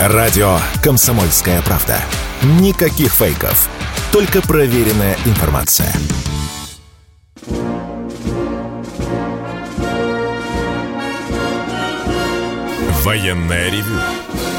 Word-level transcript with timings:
Радио 0.00 0.58
«Комсомольская 0.80 1.60
правда». 1.62 2.00
Никаких 2.60 3.12
фейков. 3.12 3.68
Только 4.12 4.40
проверенная 4.40 5.18
информация. 5.26 5.92
Военная 13.02 13.72
ревю. 13.72 13.98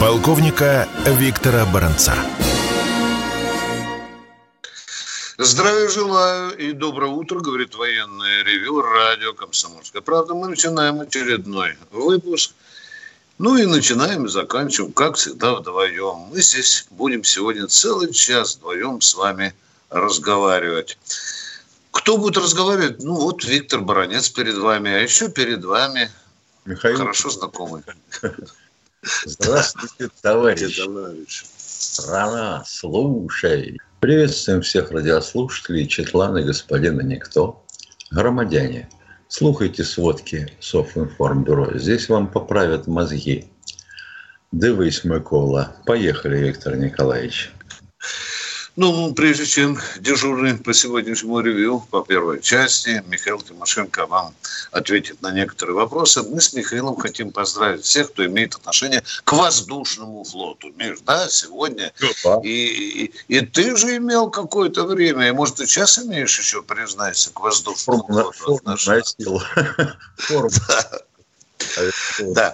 Полковника 0.02 0.90
Виктора 1.06 1.66
Баранца. 1.66 2.16
Здравия 5.38 5.88
желаю 5.88 6.58
и 6.58 6.74
доброе 6.74 7.12
утро, 7.12 7.40
говорит 7.40 7.76
военное 7.76 8.44
ревю 8.44 8.82
радио 8.82 9.32
«Комсомольская 9.32 10.02
правда». 10.02 10.34
Мы 10.34 10.50
начинаем 10.50 11.00
очередной 11.00 11.78
выпуск. 11.92 12.52
Ну 13.40 13.56
и 13.56 13.66
начинаем 13.66 14.26
и 14.26 14.30
заканчиваем, 14.30 14.92
как 14.92 15.16
всегда, 15.16 15.56
вдвоем. 15.56 16.28
Мы 16.30 16.42
здесь 16.42 16.86
будем 16.92 17.24
сегодня 17.24 17.68
целый 17.68 18.12
час 18.12 18.58
вдвоем 18.58 19.00
с 19.00 19.16
вами 19.16 19.56
разговаривать. 19.90 20.98
Кто 21.92 22.18
будет 22.18 22.36
разговаривать? 22.36 23.02
Ну 23.02 23.16
вот 23.16 23.46
Виктор 23.46 23.80
Баранец 23.80 24.28
перед 24.28 24.58
вами, 24.58 24.92
а 24.92 24.98
еще 24.98 25.30
перед 25.30 25.64
вами 25.64 26.12
Михаил. 26.66 26.98
хорошо 26.98 27.30
знакомый. 27.30 27.82
Здравствуйте, 29.26 30.10
товарищ. 30.22 31.46
Страна, 31.66 32.66
слушай. 32.68 33.80
Приветствуем 34.02 34.62
всех 34.64 34.92
радиослушателей, 34.92 35.88
Четлана, 35.88 36.42
господина 36.42 37.02
Никто, 37.02 37.64
громадяне. 38.12 38.90
Слухайте 39.32 39.84
сводки 39.84 40.48
Софинформбюро. 40.60 41.78
Здесь 41.78 42.10
вам 42.10 42.32
поправят 42.32 42.88
мозги. 42.88 43.46
Дивись, 44.52 45.04
Микола. 45.04 45.76
Поехали, 45.86 46.40
Виктор 46.40 46.76
Николаевич. 46.76 47.54
Ну, 48.80 49.14
прежде 49.14 49.46
чем 49.46 49.78
дежурный 50.00 50.56
по 50.56 50.74
сегодняшнему 50.74 51.42
ревью, 51.42 51.86
по 51.92 52.02
первой 52.02 52.42
части, 52.42 53.04
Михаил 53.08 53.42
Тимошенко 53.42 54.06
вам 54.06 54.34
ответит 54.72 55.22
на 55.22 55.34
некоторые 55.34 55.76
вопросы. 55.76 56.24
Мы 56.24 56.40
с 56.40 56.54
Михаилом 56.54 56.96
хотим 56.96 57.34
поздравить 57.34 57.84
всех, 57.84 58.14
кто 58.14 58.26
имеет 58.26 58.56
отношение 58.56 59.04
к 59.26 59.34
воздушному 59.34 60.24
флоту. 60.24 60.72
Миш, 60.78 61.00
да, 61.06 61.28
сегодня. 61.28 61.92
Да. 62.24 62.40
И, 62.42 63.04
и, 63.04 63.14
и 63.28 63.46
ты 63.46 63.76
же 63.76 63.98
имел 63.98 64.30
какое-то 64.30 64.86
время, 64.86 65.28
и, 65.28 65.32
может, 65.34 65.56
ты 65.56 65.68
сейчас 65.68 66.00
имеешь 66.00 66.40
еще, 66.40 66.64
признайся, 66.64 67.34
к 67.34 67.40
воздушному 67.42 68.04
Форму, 68.08 68.32
флоту. 68.32 68.78
Форму 68.78 68.78
Форму. 70.18 70.50
Да. 72.34 72.54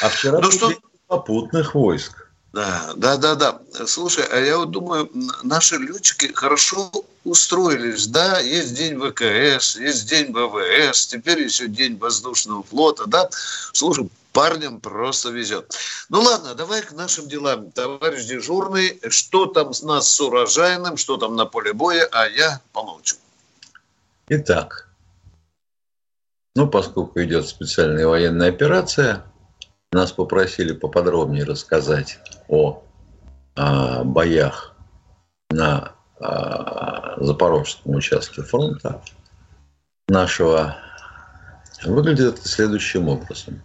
А 0.00 0.08
вчера 0.08 0.40
ну, 0.40 0.50
что... 0.50 0.72
попутных 1.08 1.74
войск. 1.74 2.25
Да, 2.56 2.94
да, 2.96 3.18
да, 3.18 3.34
да. 3.34 3.60
Слушай, 3.86 4.24
а 4.32 4.38
я 4.38 4.56
вот 4.56 4.70
думаю, 4.70 5.10
наши 5.42 5.76
летчики 5.76 6.32
хорошо 6.32 6.90
устроились, 7.22 8.06
да, 8.06 8.40
есть 8.40 8.74
день 8.74 8.98
ВКС, 8.98 9.76
есть 9.76 10.08
день 10.08 10.32
ВВС, 10.32 11.06
теперь 11.06 11.42
еще 11.42 11.68
день 11.68 11.98
воздушного 11.98 12.62
флота, 12.62 13.04
да. 13.06 13.28
Слушай, 13.74 14.08
парням 14.32 14.80
просто 14.80 15.28
везет. 15.28 15.76
Ну 16.08 16.22
ладно, 16.22 16.54
давай 16.54 16.80
к 16.80 16.92
нашим 16.92 17.28
делам. 17.28 17.72
Товарищ 17.72 18.24
дежурный, 18.24 19.02
что 19.10 19.44
там 19.44 19.74
с 19.74 19.82
нас 19.82 20.10
с 20.10 20.18
урожайным, 20.18 20.96
что 20.96 21.18
там 21.18 21.36
на 21.36 21.44
поле 21.44 21.74
боя, 21.74 22.08
а 22.10 22.26
я 22.26 22.62
помолчу. 22.72 23.16
Итак, 24.28 24.88
ну, 26.54 26.66
поскольку 26.66 27.22
идет 27.22 27.46
специальная 27.46 28.06
военная 28.06 28.48
операция, 28.48 29.26
нас 29.92 30.12
попросили 30.12 30.72
поподробнее 30.72 31.44
рассказать 31.44 32.18
о, 32.48 32.82
о 33.54 34.04
боях 34.04 34.74
на 35.50 35.92
о, 36.18 37.24
запорожском 37.24 37.94
участке 37.94 38.42
фронта 38.42 39.00
нашего 40.08 40.76
выглядит 41.84 42.38
следующим 42.44 43.08
образом. 43.08 43.60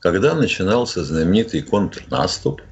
Когда 0.00 0.34
начинался 0.34 1.04
знаменитый 1.04 1.62
контрнаступ, 1.62 2.62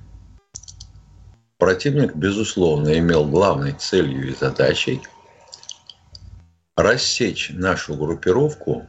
противник, 1.58 2.14
безусловно, 2.14 2.96
имел 2.98 3.24
главной 3.24 3.72
целью 3.72 4.28
и 4.28 4.34
задачей 4.34 5.02
рассечь 6.76 7.50
нашу 7.54 7.94
группировку 7.96 8.86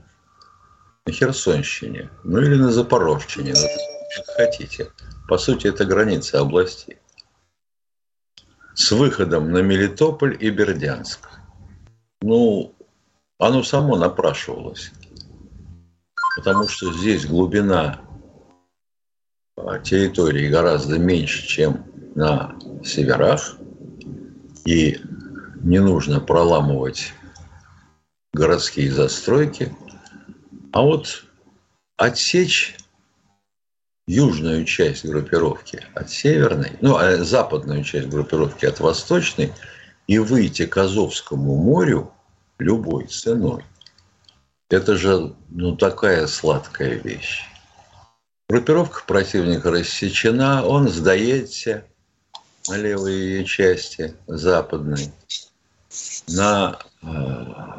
на 1.08 1.14
Херсонщине, 1.14 2.10
ну 2.26 2.40
или 2.40 2.56
на 2.56 2.72
Запорожщине, 2.72 3.54
ну, 3.54 3.68
как 4.18 4.36
хотите. 4.36 4.92
По 5.30 5.38
сути, 5.38 5.68
это 5.68 5.86
граница 5.86 6.42
областей. 6.42 6.98
С 8.76 8.92
выходом 8.92 9.52
на 9.52 9.60
Мелитополь 9.60 10.38
и 10.40 10.50
Бердянск. 10.50 11.30
Ну, 12.22 12.76
оно 13.40 13.64
само 13.64 13.96
напрашивалось. 13.96 14.92
Потому 16.36 16.68
что 16.68 16.94
здесь 16.94 17.26
глубина 17.26 18.02
а, 19.56 19.80
территории 19.80 20.50
гораздо 20.50 21.00
меньше, 21.00 21.48
чем 21.48 21.86
на 22.16 22.56
северах. 22.84 23.58
И 24.66 25.00
не 25.64 25.80
нужно 25.80 26.20
проламывать 26.20 27.14
городские 28.34 28.92
застройки– 28.92 29.74
а 30.78 30.82
вот 30.84 31.24
отсечь 31.96 32.78
южную 34.06 34.64
часть 34.64 35.04
группировки 35.06 35.84
от 35.96 36.12
северной, 36.12 36.74
ну, 36.82 36.98
а 36.98 37.18
западную 37.24 37.84
часть 37.84 38.10
группировки 38.10 38.68
от 38.68 38.80
восточной 38.80 39.52
и 40.06 40.20
выйти 40.20 40.68
к 40.68 40.78
Азовскому 40.78 41.56
морю 41.56 42.14
любой 42.60 43.08
ценой. 43.08 43.64
Это 44.70 44.98
же, 44.98 45.34
ну, 45.50 45.76
такая 45.76 46.28
сладкая 46.28 46.94
вещь. 46.94 47.42
Группировка 48.48 49.02
противника 49.08 49.72
рассечена, 49.72 50.64
он 50.64 50.90
сдается 50.90 51.86
левой 52.70 53.14
ее 53.14 53.46
части, 53.46 54.14
западной. 54.28 55.12
На 56.28 56.78
э, 57.02 57.08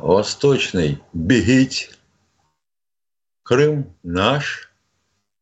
восточной 0.01 1.01
бегить 1.13 1.93
Крым 3.49 3.97
наш, 4.03 4.71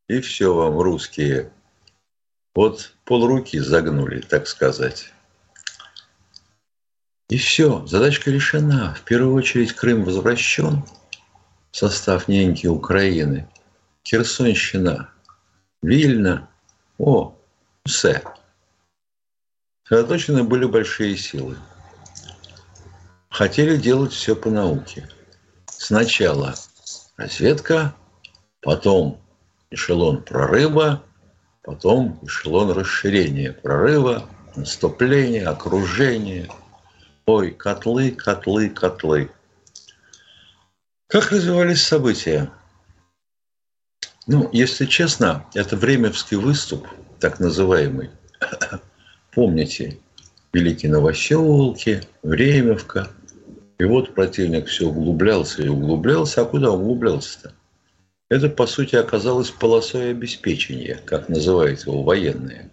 и 0.06 0.20
все 0.20 0.54
вам, 0.54 0.78
русские. 0.78 1.50
Вот 2.54 2.94
полруки 3.04 3.58
загнули, 3.58 4.20
так 4.20 4.46
сказать. 4.46 5.12
И 7.28 7.36
все, 7.36 7.84
задачка 7.84 8.30
решена. 8.30 8.94
В 8.94 9.02
первую 9.02 9.34
очередь 9.34 9.72
Крым 9.72 10.04
возвращен 10.04 10.84
в 11.72 11.76
состав 11.76 12.28
неньки 12.28 12.68
Украины. 12.68 13.48
Херсонщина, 14.06 15.10
Вильна, 15.82 16.48
о, 16.98 17.36
все. 17.84 18.22
Сосредоточены 19.82 20.44
были 20.44 20.66
большие 20.66 21.16
силы. 21.16 21.56
Хотели 23.30 23.76
делать 23.76 24.12
все 24.12 24.36
по 24.36 24.48
науке. 24.48 25.08
Сначала 25.66 26.54
разведка, 27.16 27.94
потом 28.60 29.20
эшелон 29.70 30.22
прорыва, 30.22 31.02
потом 31.62 32.18
эшелон 32.22 32.70
расширения 32.72 33.52
прорыва, 33.52 34.28
наступления, 34.54 35.48
окружения. 35.48 36.48
Ой, 37.26 37.50
котлы, 37.50 38.12
котлы, 38.12 38.70
котлы. 38.70 39.30
Как 41.08 41.30
развивались 41.32 41.82
события? 41.82 42.50
Ну, 44.26 44.48
если 44.52 44.86
честно, 44.86 45.46
это 45.54 45.76
времевский 45.76 46.36
выступ, 46.36 46.86
так 47.20 47.38
называемый. 47.38 48.10
Помните, 49.32 49.98
Великие 50.52 50.90
Новоселки, 50.90 52.00
Времевка– 52.22 53.08
и 53.78 53.84
вот 53.84 54.14
противник 54.14 54.68
все 54.68 54.88
углублялся 54.88 55.62
и 55.62 55.68
углублялся. 55.68 56.42
А 56.42 56.44
куда 56.46 56.72
углублялся-то? 56.72 57.54
Это, 58.28 58.48
по 58.48 58.66
сути, 58.66 58.96
оказалось 58.96 59.50
полосой 59.50 60.10
обеспечения, 60.10 61.00
как 61.04 61.28
называют 61.28 61.86
его 61.86 62.02
военные. 62.02 62.70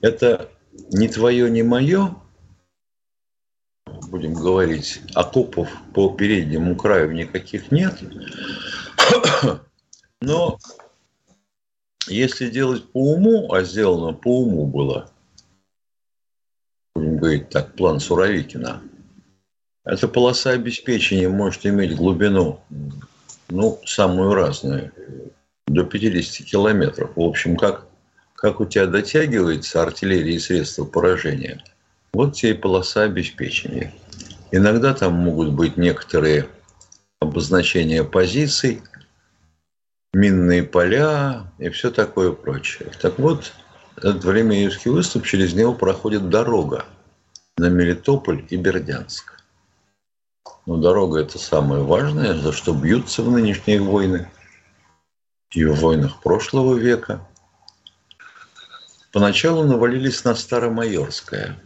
Это 0.00 0.50
не 0.90 1.08
твое, 1.08 1.50
не 1.50 1.62
мое, 1.62 2.16
будем 4.08 4.34
говорить, 4.34 5.00
окопов 5.14 5.70
по 5.92 6.10
переднему 6.10 6.74
краю 6.74 7.12
никаких 7.12 7.70
нет. 7.70 8.00
Но 10.20 10.58
если 12.08 12.48
делать 12.48 12.90
по 12.90 13.12
уму, 13.12 13.52
а 13.52 13.62
сделано 13.62 14.14
по 14.14 14.40
уму 14.40 14.66
было, 14.66 15.10
будем 16.94 17.18
говорить 17.18 17.50
так, 17.50 17.74
план 17.74 18.00
Суровикина– 18.00 18.82
эта 19.84 20.08
полоса 20.08 20.50
обеспечения 20.50 21.28
может 21.28 21.66
иметь 21.66 21.96
глубину, 21.96 22.60
ну, 23.48 23.80
самую 23.84 24.34
разную, 24.34 24.92
до 25.66 25.84
50 25.84 26.46
километров. 26.46 27.10
В 27.16 27.20
общем, 27.20 27.56
как 27.56 27.86
как 28.44 28.60
у 28.60 28.66
тебя 28.66 28.86
дотягивается 28.86 29.82
артиллерия 29.82 30.34
и 30.34 30.38
средства 30.38 30.84
поражения, 30.84 31.64
вот 32.12 32.34
тебе 32.34 32.50
и 32.50 32.54
полоса 32.54 33.04
обеспечения. 33.04 33.94
Иногда 34.52 34.92
там 34.92 35.14
могут 35.14 35.54
быть 35.54 35.78
некоторые 35.78 36.48
обозначения 37.20 38.04
позиций, 38.04 38.82
минные 40.12 40.62
поля 40.62 41.50
и 41.58 41.70
все 41.70 41.90
такое 41.90 42.32
прочее. 42.32 42.90
Так 43.00 43.18
вот, 43.18 43.54
этот 43.96 44.22
Временевский 44.24 44.90
выступ, 44.90 45.24
через 45.24 45.54
него 45.54 45.72
проходит 45.72 46.28
дорога 46.28 46.84
на 47.56 47.70
Мелитополь 47.70 48.44
и 48.50 48.56
Бердянск. 48.58 49.33
Но 50.66 50.78
дорога– 50.78 51.20
это 51.20 51.38
самое 51.38 51.82
важное, 51.82 52.34
за 52.34 52.52
что 52.52 52.72
бьются 52.72 53.22
в 53.22 53.30
нынешние 53.30 53.80
войны 53.80 54.30
и 55.50 55.64
в 55.64 55.74
войнах 55.74 56.22
прошлого 56.22 56.74
века. 56.74 57.26
Поначалу 59.12 59.64
навалились 59.64 60.24
на 60.24 60.34
Старомайорское. 60.34 61.56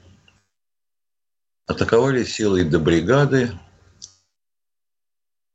Атаковали 1.66 2.24
силой 2.24 2.64
до 2.64 2.78
бригады 2.78 3.52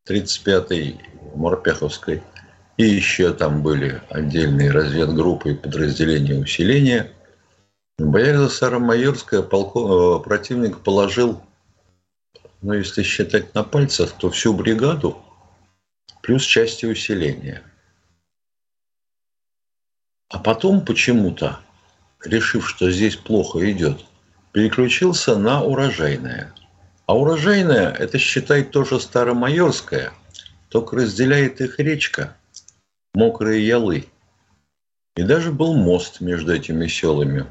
35-й 0.10 1.00
Морпеховской. 1.36 2.24
И 2.78 2.86
еще 2.86 3.34
там 3.34 3.62
были 3.62 4.02
отдельные 4.10 4.72
разведгруппы 4.72 5.52
и 5.52 5.56
подразделения 5.56 6.40
усиления. 6.40 7.12
Боях 8.00 8.38
за 8.38 8.50
Старомайорское 8.50 9.44
полко... 9.44 9.80
Э, 9.80 10.24
противник 10.24 10.80
положил, 10.80 11.42
ну, 12.64 12.74
если 12.74 13.04
считать 13.04 13.54
на 13.54 13.64
пальцах, 13.64 14.14
то 14.18 14.30
всю 14.30 14.54
бригаду 14.54 15.22
плюс 16.22 16.44
части 16.44 16.86
усиления– 16.86 17.62
а 20.34 20.40
потом 20.40 20.84
почему-то, 20.84 21.60
решив, 22.26 22.68
что 22.68 22.90
здесь 22.90 23.16
плохо 23.16 23.72
идет, 23.72 24.04
переключился 24.52 25.38
на 25.38 25.62
урожайное. 25.62 26.52
А 27.06 27.16
урожайное– 27.16 27.92
это, 28.00 28.18
считай, 28.18 28.64
тоже 28.64 29.00
старомайорское, 29.00 30.12
только 30.70 30.96
разделяет 30.96 31.62
их 31.62 31.78
речка, 31.78 32.36
мокрые 33.14 33.66
ялы. 33.68 34.08
И 35.16 35.22
даже 35.22 35.52
был 35.52 35.76
мост 35.76 36.20
между 36.20 36.52
этими 36.52 36.88
селами. 36.88 37.46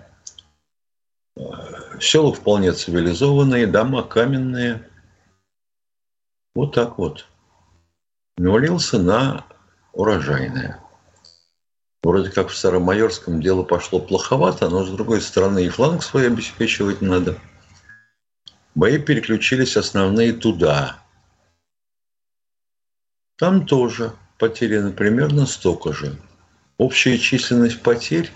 Села 2.01 2.35
вполне 2.35 2.73
цивилизованные, 2.73 3.69
дома 3.69 4.03
каменные. 4.03 4.83
Вот 6.55 6.75
так 6.75 6.99
вот. 6.99 7.27
Навалился 8.37 8.99
на 8.99 9.47
урожайное. 9.93 10.81
Вроде 12.03 12.31
как 12.31 12.49
в 12.49 12.57
Старомайорском 12.57 13.41
дело 13.41 13.63
пошло 13.63 14.01
плоховато, 14.01 14.69
но 14.69 14.85
с 14.85 14.91
другой 14.91 15.21
стороны 15.21 15.65
и 15.65 15.69
фланг 15.69 16.03
свой 16.03 16.27
обеспечивать 16.27 17.01
надо. 17.01 17.39
Бои 18.75 18.99
переключились 18.99 19.77
основные 19.77 20.33
туда. 20.33 20.99
Там 23.37 23.67
тоже 23.67 24.13
потеряно 24.39 24.91
примерно 24.91 25.47
столько 25.47 25.93
же. 25.93 26.19
Общая 26.79 27.19
численность 27.19 27.83
потерь, 27.83 28.31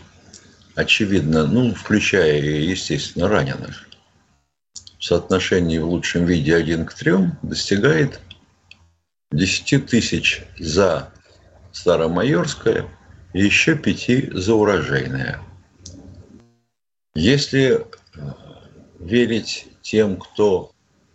очевидно, 0.74 1.46
ну, 1.46 1.74
включая, 1.74 2.40
естественно, 2.40 3.28
раненых, 3.28 3.85
соотношении 5.04 5.78
в 5.78 5.88
лучшем 5.88 6.24
виде 6.24 6.54
1 6.54 6.86
к 6.86 6.94
3 6.94 7.12
достигает 7.42 8.20
10 9.32 9.86
тысяч 9.86 10.42
за 10.58 11.10
Старомайорское– 11.72 12.86
и 13.36 13.44
еще 13.44 13.76
пяти 13.76 14.30
за 14.32 14.54
урожайное. 14.54 15.40
Если 17.14 17.74
э, 17.74 17.84
верить 18.98 19.68
тем, 19.82 20.16
кто 20.16 20.72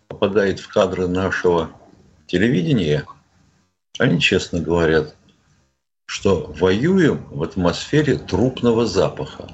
попадает 0.08 0.60
в 0.60 0.68
кадры 0.68 1.08
нашего 1.08 1.72
телевидения, 2.28 3.06
они 3.98 4.20
честно 4.20 4.60
говорят, 4.60 5.16
что 6.06 6.54
воюем 6.60 7.26
в 7.32 7.42
атмосфере 7.42 8.20
трупного 8.20 8.86
запаха. 8.86 9.50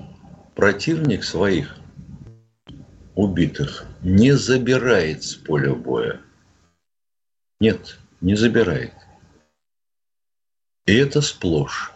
Противник 0.54 1.24
своих 1.24 1.78
убитых 3.18 3.84
не 4.04 4.32
забирает 4.34 5.24
с 5.24 5.34
поля 5.34 5.74
боя. 5.74 6.22
Нет, 7.60 7.98
не 8.22 8.36
забирает. 8.36 8.94
И 10.86 10.96
это 10.96 11.22
сплошь. 11.22 11.92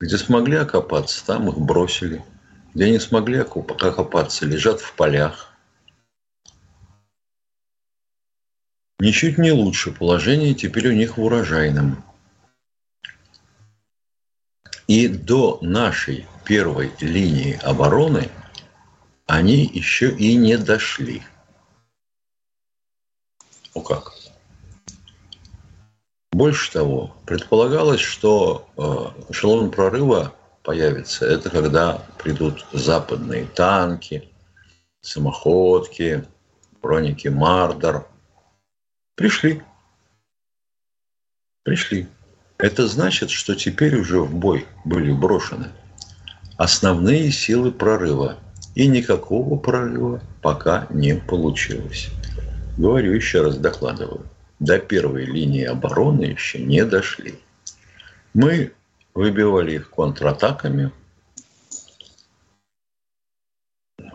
Где 0.00 0.16
смогли 0.16 0.56
окопаться, 0.56 1.24
там 1.24 1.50
их 1.50 1.58
бросили. 1.58 2.24
Где 2.74 2.90
не 2.90 2.98
смогли 2.98 3.40
окопаться, 3.40 4.46
лежат 4.46 4.80
в 4.80 4.94
полях. 4.94 5.52
Ничуть 8.98 9.36
не 9.36 9.52
лучше 9.52 9.92
положение 9.92 10.54
теперь 10.54 10.88
у 10.88 10.92
них 10.92 11.18
в 11.18 11.22
урожайном. 11.22 12.02
И 14.86 15.08
до 15.08 15.58
нашей 15.60 16.26
первой 16.46 16.90
линии 17.00 17.60
обороны 17.62 18.30
они 19.28 19.64
еще 19.64 20.10
и 20.10 20.34
не 20.34 20.56
дошли. 20.56 21.22
О 23.74 23.80
как? 23.80 24.14
Больше 26.32 26.72
того, 26.72 27.14
предполагалось, 27.26 28.00
что 28.00 28.68
э, 28.76 29.32
эшелон 29.32 29.70
прорыва 29.70 30.34
появится. 30.62 31.26
Это 31.26 31.50
когда 31.50 32.04
придут 32.18 32.66
западные 32.72 33.46
танки, 33.46 34.28
самоходки, 35.00 36.26
броники 36.82 37.28
Мардер. 37.28 38.06
Пришли. 39.14 39.62
Пришли. 41.62 42.08
Это 42.56 42.88
значит, 42.88 43.30
что 43.30 43.54
теперь 43.54 43.96
уже 43.96 44.20
в 44.20 44.34
бой 44.34 44.66
были 44.84 45.12
брошены 45.12 45.70
основные 46.58 47.30
силы 47.30 47.70
прорыва. 47.70 48.36
И 48.74 48.86
никакого 48.86 49.56
прорыва 49.56 50.20
пока 50.42 50.86
не 50.90 51.14
получилось. 51.14 52.10
Говорю 52.76 53.12
еще 53.12 53.42
раз, 53.42 53.56
докладываю 53.56 54.24
до 54.60 54.78
первой 54.78 55.24
линии 55.24 55.64
обороны 55.64 56.24
еще 56.24 56.58
не 56.58 56.84
дошли. 56.84 57.38
Мы 58.34 58.72
выбивали 59.14 59.74
их 59.74 59.90
контратаками, 59.90 60.92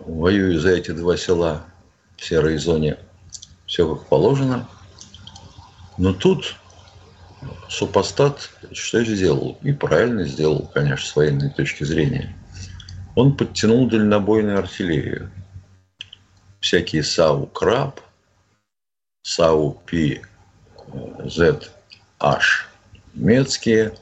воюя 0.06 0.60
за 0.60 0.72
эти 0.72 0.92
два 0.92 1.18
села 1.18 1.66
в 2.18 2.26
серой 2.26 2.58
зоне, 2.58 2.98
все 3.66 3.94
как 3.94 4.08
положено. 4.08 4.68
Но 5.98 6.14
тут 6.14 6.56
супостат 7.70 8.50
что 8.72 9.04
сделал? 9.04 9.58
И 9.62 9.72
правильно 9.72 10.26
сделал, 10.26 10.70
конечно, 10.74 11.06
с 11.06 11.16
военной 11.16 11.50
точки 11.50 11.84
зрения. 11.84 12.36
Он 13.16 13.36
подтянул 13.38 13.88
дальнобойную 13.88 14.60
артиллерию. 14.60 15.32
Всякие 16.60 17.04
САУ 17.04 17.46
«Краб», 17.48 18.00
САУ 19.22 19.82
«Пи» 19.86 20.22
ZH 20.88 22.42
немецкие 23.14 23.94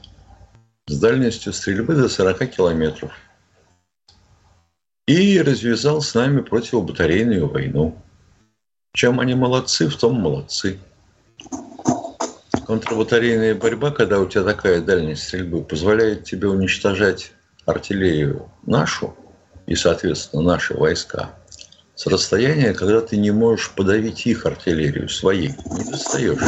с 0.87 0.99
дальностью 0.99 1.53
стрельбы 1.53 1.95
до 1.95 2.09
40 2.09 2.47
километров. 2.47 3.11
И 5.07 5.41
развязал 5.41 6.01
с 6.01 6.13
нами 6.13 6.41
противобатарейную 6.41 7.47
войну. 7.47 7.97
Чем 8.93 9.19
они 9.19 9.35
молодцы, 9.35 9.87
в 9.87 9.97
том 9.97 10.15
молодцы. 10.15 10.79
Контрбатарейная 12.65 13.55
борьба, 13.55 13.91
когда 13.91 14.19
у 14.19 14.27
тебя 14.27 14.43
такая 14.43 14.81
дальность 14.81 15.23
стрельбы, 15.23 15.63
позволяет 15.63 16.23
тебе 16.23 16.47
уничтожать 16.47 17.33
артиллерию 17.65 18.51
нашу 18.65 19.15
и, 19.65 19.75
соответственно, 19.75 20.43
наши 20.43 20.73
войска 20.73 21.33
с 21.95 22.07
расстояния, 22.07 22.73
когда 22.73 23.01
ты 23.01 23.17
не 23.17 23.31
можешь 23.31 23.71
подавить 23.71 24.25
их 24.25 24.45
артиллерию 24.45 25.07
своей. 25.09 25.49
Не 25.49 25.83
достаешь. 25.83 26.41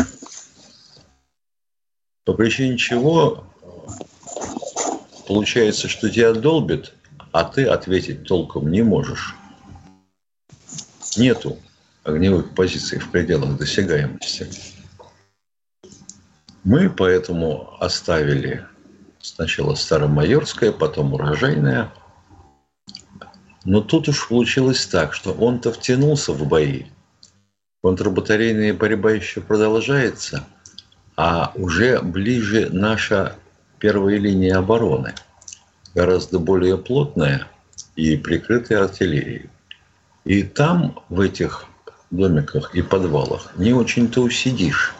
По 2.25 2.33
причине 2.33 2.77
чего 2.77 3.45
получается, 5.27 5.87
что 5.87 6.09
тебя 6.09 6.33
долбит, 6.33 6.93
а 7.31 7.43
ты 7.43 7.65
ответить 7.65 8.25
толком 8.25 8.71
не 8.71 8.81
можешь. 8.81 9.35
Нету 11.17 11.59
огневых 12.03 12.55
позиций 12.55 12.99
в 12.99 13.11
пределах 13.11 13.57
досягаемости. 13.57 14.49
Мы 16.63 16.89
поэтому 16.89 17.75
оставили 17.79 18.65
сначала 19.23 19.73
Старомайорское, 19.73 20.71
потом 20.71 21.15
Урожайное. 21.15 21.91
Но 23.65 23.81
тут 23.81 24.07
уж 24.07 24.27
получилось 24.27 24.85
так, 24.85 25.13
что 25.13 25.31
он-то 25.31 25.71
втянулся 25.71 26.33
в 26.33 26.47
бои. 26.47 26.83
Контрбатарейная 27.81 28.73
борьба 28.73 29.11
еще 29.13 29.41
продолжается– 29.41 30.45
а 31.15 31.51
уже 31.55 32.01
ближе 32.01 32.69
наша 32.71 33.35
первая 33.79 34.17
линия 34.17 34.57
обороны. 34.57 35.13
гораздо 35.93 36.39
более 36.39 36.77
плотная 36.77 37.47
и 37.95 38.17
прикрытая 38.17 38.85
артиллерией. 38.85 39.49
И 40.23 40.41
там, 40.41 40.99
в 41.09 41.19
этих 41.19 41.65
домиках 42.09 42.73
и 42.73 42.81
подвалах, 42.81 43.51
не 43.57 43.73
очень-то 43.73 44.21
усидишь. 44.21 44.95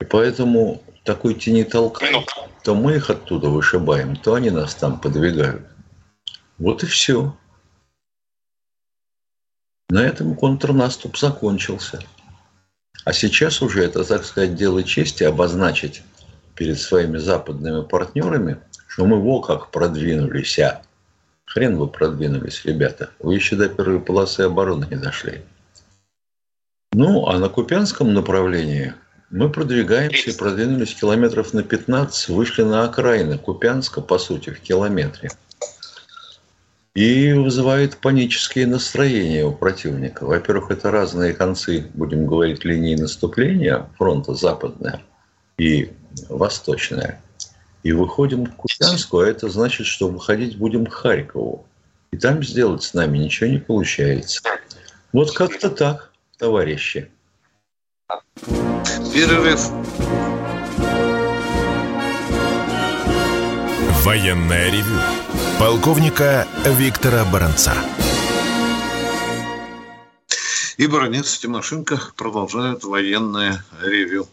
И 0.00 0.04
поэтому 0.04 0.82
такой 1.04 1.34
тени 1.34 1.62
толкай, 1.62 2.26
то 2.62 2.74
мы 2.74 2.96
их 2.96 3.10
оттуда 3.10 3.48
вышибаем, 3.48 4.16
то 4.16 4.34
они 4.34 4.50
нас 4.50 4.74
там 4.74 5.00
подвигают. 5.00 5.62
Вот 6.58 6.82
и 6.82 6.86
все. 6.86 7.36
На 9.88 10.04
этом 10.04 10.36
контрнаступ 10.36 11.16
закончился. 11.16 12.00
А 13.04 13.12
сейчас 13.12 13.62
уже 13.62 13.82
это, 13.82 14.04
так 14.04 14.24
сказать, 14.24 14.54
дело 14.54 14.84
чести 14.84 15.24
обозначить 15.24 16.02
перед 16.54 16.78
своими 16.78 17.16
западными 17.16 17.82
партнерами, 17.82 18.58
что 18.86 19.06
мы 19.06 19.20
во 19.20 19.40
как 19.40 19.70
продвинулись. 19.70 20.58
А. 20.58 20.82
Хрен 21.46 21.76
вы 21.76 21.88
продвинулись, 21.88 22.64
ребята. 22.64 23.10
Вы 23.18 23.34
еще 23.34 23.56
до 23.56 23.68
первой 23.68 24.00
полосы 24.00 24.42
обороны 24.42 24.86
не 24.90 24.96
дошли. 24.96 25.42
Ну, 26.92 27.26
а 27.26 27.38
на 27.38 27.48
Купянском 27.48 28.12
направлении 28.12 28.94
мы 29.30 29.48
продвигаемся 29.48 30.30
и 30.30 30.36
продвинулись 30.36 30.94
километров 30.94 31.54
на 31.54 31.62
15, 31.62 32.28
вышли 32.30 32.62
на 32.62 32.84
окраины 32.84 33.38
Купянска, 33.38 34.00
по 34.00 34.18
сути, 34.18 34.50
в 34.50 34.60
километре. 34.60 35.30
И 36.94 37.32
вызывает 37.32 37.96
панические 37.98 38.66
настроения 38.66 39.44
у 39.44 39.52
противника. 39.52 40.26
Во-первых, 40.26 40.72
это 40.72 40.90
разные 40.90 41.32
концы, 41.32 41.88
будем 41.94 42.26
говорить, 42.26 42.64
линии 42.64 42.96
наступления 42.96 43.88
фронта 43.96 44.34
западная 44.34 45.00
и 45.56 45.92
восточная. 46.28 47.22
И 47.84 47.92
выходим 47.92 48.46
к 48.46 48.56
Купянску, 48.56 49.20
а 49.20 49.26
это 49.26 49.48
значит, 49.48 49.86
что 49.86 50.08
выходить 50.08 50.58
будем 50.58 50.84
к 50.84 50.92
Харькову. 50.92 51.64
И 52.10 52.16
там 52.16 52.42
сделать 52.42 52.82
с 52.82 52.92
нами 52.92 53.18
ничего 53.18 53.48
не 53.48 53.58
получается. 53.58 54.42
Вот 55.12 55.30
как-то 55.32 55.70
так, 55.70 56.10
товарищи. 56.36 57.08
Перерыв. 59.12 59.60
Военная 64.04 64.70
ревю. 64.70 65.00
Полковника 65.58 66.48
Виктора 66.64 67.24
Баранца. 67.24 67.74
И 70.78 70.86
Баранец 70.86 71.38
Тимошенко 71.38 72.00
продолжают 72.16 72.84
военное 72.84 73.62
ревю. 73.82 74.26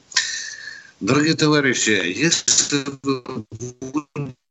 Дорогие 1.00 1.36
товарищи, 1.36 1.90
если 1.90 2.86
вы 3.04 3.46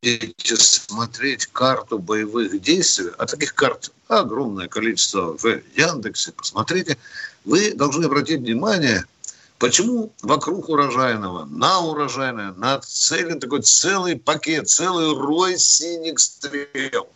будете 0.03 0.57
смотреть 0.57 1.47
карту 1.47 1.99
боевых 1.99 2.61
действий, 2.61 3.11
а 3.19 3.27
таких 3.27 3.55
карт 3.55 3.91
огромное 4.09 4.69
количество 4.69 5.37
в 5.37 5.45
Яндексе, 5.75 6.33
посмотрите, 6.33 6.99
вы 7.45 7.73
должны 7.73 8.05
обратить 8.05 8.41
внимание– 8.41 9.05
Почему 9.59 10.13
вокруг 10.21 10.69
урожайного, 10.69 11.47
на 11.47 11.81
урожайное, 11.81 12.53
нацелен 12.53 13.41
такой 13.41 13.63
целый 13.63 14.17
пакет, 14.17 14.69
целый 14.69 15.15
рой 15.19 15.59
синих 15.59 16.21
стрел? 16.21 17.09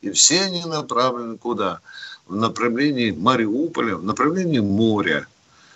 И 0.00 0.10
все 0.12 0.42
они 0.42 0.64
направлены 0.64 1.36
куда? 1.36 1.80
В 2.26 2.36
направлении 2.36 3.10
Мариуполя, 3.10 3.96
в 3.96 4.04
направлении 4.04 4.60
моря. 4.60 5.26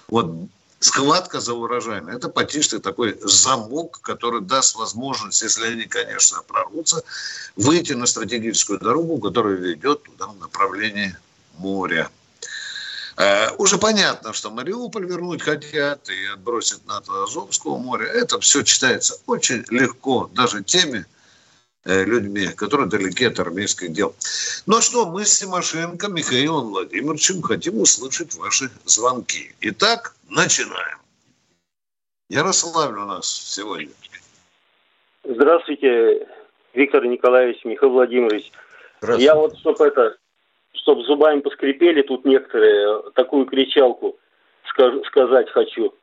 Вот 0.08 0.32
схватка 0.78 1.40
за 1.40 1.54
урожайное– 1.54 2.14
это 2.16 2.28
почти 2.28 2.78
такой 2.78 3.18
замок, 3.22 3.98
который 4.00 4.40
даст 4.40 4.76
возможность, 4.76 5.42
если 5.42 5.66
они, 5.66 5.84
конечно, 5.84 6.42
прорвутся, 6.46 7.02
выйти 7.56 7.94
на 7.94 8.06
стратегическую 8.06 8.78
дорогу, 8.78 9.18
которая 9.18 9.56
ведет 9.56 10.04
туда 10.04 10.28
в 10.28 10.38
направлении 10.38 11.16
моря. 11.58 12.08
Э, 13.18 13.50
уже 13.58 13.78
понятно, 13.78 14.32
что 14.32 14.50
Мариуполь 14.50 15.04
вернуть 15.04 15.42
хотят 15.42 16.08
и 16.08 16.26
отбросить 16.32 16.86
на 16.86 16.98
Азовского 16.98 17.76
моря. 17.76 18.06
Это 18.06 18.38
все 18.38 18.62
читается 18.62 19.20
очень 19.26 19.64
легко, 19.70 20.30
даже 20.34 20.62
теми 20.62 21.04
э, 21.84 22.04
людьми, 22.04 22.46
которые 22.46 22.88
далеки 22.88 23.24
от 23.24 23.40
армейских 23.40 23.92
дел. 23.92 24.14
Ну 24.66 24.80
что, 24.80 25.06
мы 25.06 25.24
с 25.24 25.36
Тимошенко 25.40 26.06
Михаилом 26.08 26.68
Владимировичем 26.68 27.42
хотим 27.42 27.80
услышать 27.80 28.36
ваши 28.36 28.70
звонки. 28.84 29.52
Итак, 29.62 30.14
начинаем. 30.28 30.98
Ярославль 32.28 32.98
у 32.98 33.06
нас 33.06 33.26
сегодня. 33.26 33.90
Здравствуйте, 35.24 36.28
Виктор 36.72 37.04
Николаевич, 37.04 37.64
Михаил 37.64 37.90
Владимирович. 37.90 38.52
Я 39.18 39.34
вот, 39.34 39.58
чтобы 39.58 39.86
это, 39.86 40.16
чтобы 40.72 41.04
зубами 41.04 41.40
поскрипели 41.40 42.02
тут 42.02 42.24
некоторые, 42.24 43.02
такую 43.14 43.46
кричалку 43.46 44.16
скаж, 44.68 44.94
сказать 45.06 45.50
хочу. 45.50 45.94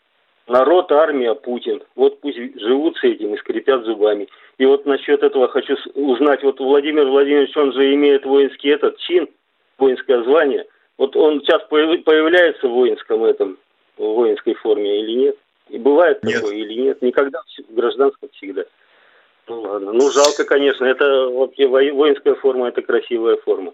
Народ, 0.47 0.91
армия, 0.91 1.33
Путин. 1.33 1.81
Вот 1.95 2.21
пусть 2.21 2.37
живут 2.59 2.97
с 2.97 3.03
этим 3.03 3.33
и 3.33 3.37
скрипят 3.37 3.83
зубами. 3.83 4.27
И 4.59 4.65
вот 4.65 4.85
насчет 4.85 5.23
этого 5.23 5.47
хочу 5.47 5.75
узнать. 5.95 6.43
Вот 6.43 6.59
Владимир 6.59 7.05
Владимирович, 7.05 7.55
он 7.57 7.73
же 7.73 7.93
имеет 7.95 8.25
воинский 8.25 8.69
этот 8.69 8.97
чин, 8.99 9.27
воинское 9.79 10.23
звание. 10.23 10.65
Вот 10.97 11.15
он 11.15 11.41
сейчас 11.41 11.63
появляется 11.63 12.67
в 12.67 12.73
воинском 12.73 13.23
этом, 13.23 13.57
в 13.97 14.03
воинской 14.03 14.53
форме 14.53 15.01
или 15.01 15.11
нет? 15.13 15.37
И 15.69 15.79
бывает 15.79 16.23
нет. 16.23 16.35
такое 16.35 16.55
или 16.55 16.81
нет? 16.81 17.01
Никогда 17.01 17.41
в 17.67 17.73
гражданском 17.73 18.29
всегда. 18.33 18.65
Ну 19.47 19.61
ладно. 19.61 19.93
Ну 19.93 20.11
жалко, 20.11 20.45
конечно. 20.45 20.85
Это 20.85 21.27
вообще 21.29 21.67
воинская 21.67 22.35
форма, 22.35 22.67
это 22.67 22.83
красивая 22.83 23.37
форма. 23.37 23.73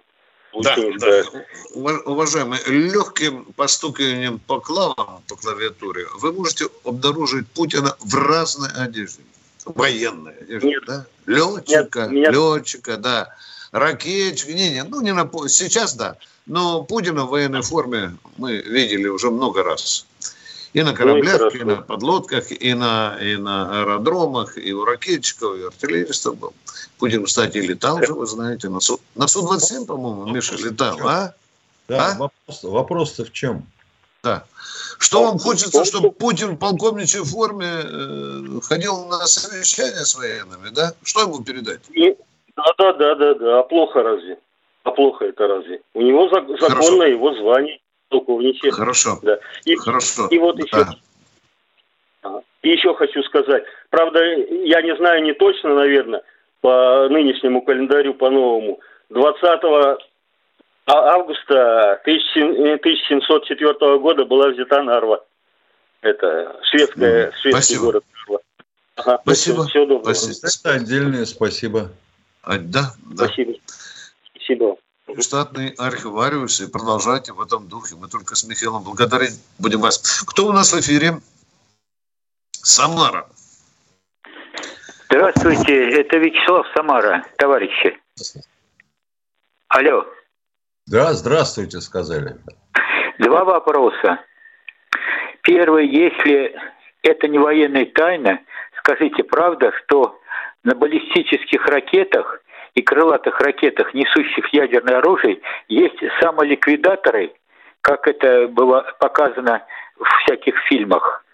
Да, 0.53 0.75
да. 0.99 1.23
Уважаемый, 1.73 2.59
легким 2.67 3.45
постукиванием 3.55 4.39
по 4.39 4.59
клавам, 4.59 5.21
по 5.27 5.35
клавиатуре, 5.35 6.07
вы 6.15 6.33
можете 6.33 6.67
обнаружить 6.83 7.47
Путина 7.47 7.95
в 7.99 8.15
разной 8.15 8.69
одежде. 8.71 9.23
Военной 9.65 10.33
одежде, 10.33 10.67
нет. 10.67 10.83
да? 10.87 11.05
Летчика, 11.25 12.07
нет, 12.07 12.33
летчика, 12.33 12.97
да. 12.97 13.33
Ракетчик, 13.71 14.49
не, 14.49 14.71
не, 14.71 14.83
ну 14.83 15.01
не 15.01 15.13
на 15.13 15.29
сейчас, 15.47 15.93
да. 15.93 16.17
Но 16.45 16.83
Путина 16.83 17.25
в 17.25 17.29
военной 17.29 17.61
форме 17.61 18.17
мы 18.37 18.57
видели 18.57 19.07
уже 19.07 19.31
много 19.31 19.63
раз. 19.63 20.05
И 20.73 20.83
на 20.83 20.93
кораблях, 20.93 21.41
ну, 21.41 21.49
и, 21.49 21.59
и 21.59 21.63
на 21.63 21.81
подлодках, 21.81 22.51
и 22.51 22.73
на, 22.73 23.17
и 23.21 23.35
на 23.35 23.81
аэродромах, 23.81 24.57
и 24.57 24.71
у 24.71 24.85
ракетчиков, 24.85 25.57
и 25.57 25.63
артиллеристов 25.63 26.37
был. 26.37 26.53
Путин, 26.97 27.25
кстати, 27.25 27.57
летал 27.57 28.01
же, 28.03 28.13
вы 28.13 28.25
знаете, 28.25 28.69
на, 28.69 28.79
Су, 28.79 28.99
на 29.15 29.27
Су-27, 29.27 29.85
по-моему, 29.85 30.27
Миша 30.27 30.55
летал, 30.55 30.97
а? 31.03 31.33
Да, 31.89 32.11
а? 32.11 32.17
вопрос, 32.17 32.63
вопрос-то 32.63 33.25
в 33.25 33.31
чем? 33.33 33.65
Да. 34.23 34.45
Что 34.97 35.23
вам 35.23 35.39
хочется, 35.39 35.83
чтобы 35.83 36.11
Путин 36.11 36.55
в 36.55 36.57
полковничьей 36.57 37.25
форме 37.25 37.67
э, 37.67 38.59
ходил 38.63 39.07
на 39.07 39.25
совещания 39.25 40.05
с 40.05 40.15
военными, 40.15 40.69
да? 40.69 40.93
Что 41.03 41.21
ему 41.21 41.43
передать? 41.43 41.81
Да, 42.55 42.65
да, 42.77 42.93
да, 42.93 43.15
да, 43.15 43.33
да. 43.33 43.59
А 43.59 43.63
плохо 43.63 44.03
разве? 44.03 44.37
А 44.83 44.91
плохо 44.91 45.25
это 45.25 45.47
разве? 45.47 45.81
У 45.95 46.01
него 46.01 46.29
законное 46.29 46.57
Хорошо. 46.57 47.03
его 47.03 47.33
звание 47.33 47.80
полковничье. 48.11 48.71
Хорошо. 48.71 49.19
Да. 49.23 49.39
И, 49.65 49.75
Хорошо. 49.75 50.27
И 50.27 50.37
вот 50.37 50.59
еще, 50.59 50.85
да. 52.23 52.41
и 52.61 52.69
еще 52.69 52.93
хочу 52.93 53.23
сказать. 53.23 53.63
Правда, 53.89 54.19
я 54.23 54.81
не 54.81 54.95
знаю 54.97 55.23
не 55.23 55.33
точно, 55.33 55.73
наверное, 55.73 56.21
по 56.61 57.07
нынешнему 57.09 57.61
календарю, 57.63 58.13
по 58.13 58.29
новому. 58.29 58.79
20 59.09 59.43
а, 60.85 60.93
августа 60.93 61.93
1704 62.03 63.99
года 63.99 64.25
была 64.25 64.49
взята 64.49 64.83
Нарва. 64.83 65.23
Это 66.01 66.59
шведская, 66.69 67.31
шведский 67.41 67.51
спасибо. 67.51 67.85
город 67.85 68.03
Нарва. 68.27 68.41
Ага, 68.95 69.19
спасибо. 69.23 69.67
Все, 69.67 69.85
доброго. 69.85 70.13
Спасибо. 70.13 70.47
Это 70.47 70.71
отдельное 70.75 71.25
спасибо. 71.25 71.91
А, 72.43 72.57
да, 72.57 72.91
да. 73.05 73.25
Спасибо. 73.25 73.53
Спасибо. 74.35 74.77
Штатный 75.19 75.69
архивариус 75.77 76.61
и 76.61 76.71
продолжайте 76.71 77.33
в 77.33 77.41
этом 77.41 77.67
духе. 77.67 77.95
Мы 77.95 78.07
только 78.07 78.35
с 78.35 78.43
Михаилом 78.43 78.83
благодарим 78.83 79.31
будем 79.59 79.81
вас. 79.81 80.23
Кто 80.27 80.47
у 80.47 80.51
нас 80.51 80.71
в 80.73 80.79
эфире? 80.79 81.19
Самара. 82.51 83.27
Здравствуйте, 85.05 85.89
это 85.99 86.17
Вячеслав 86.17 86.65
Самара, 86.73 87.25
товарищи. 87.37 87.99
Алло. 89.67 90.05
Да, 90.87 91.13
здравствуйте, 91.13 91.81
сказали. 91.81 92.37
Два 93.19 93.43
вопроса. 93.43 94.19
Первый, 95.41 95.87
если 95.87 96.55
это 97.01 97.27
не 97.27 97.39
военная 97.39 97.85
тайна, 97.87 98.39
скажите, 98.79 99.23
правда, 99.23 99.71
что 99.83 100.19
на 100.63 100.75
баллистических 100.75 101.65
ракетах 101.65 102.40
и 102.75 102.81
крылатых 102.81 103.39
ракетах, 103.39 103.93
несущих 103.93 104.53
ядерное 104.53 104.97
оружие, 104.99 105.41
есть 105.67 105.97
самоликвидаторы, 106.21 107.33
как 107.81 108.07
это 108.07 108.47
было 108.47 108.85
показано 108.99 109.63
в 109.97 110.05
всяких 110.23 110.55
фильмах? 110.69 111.25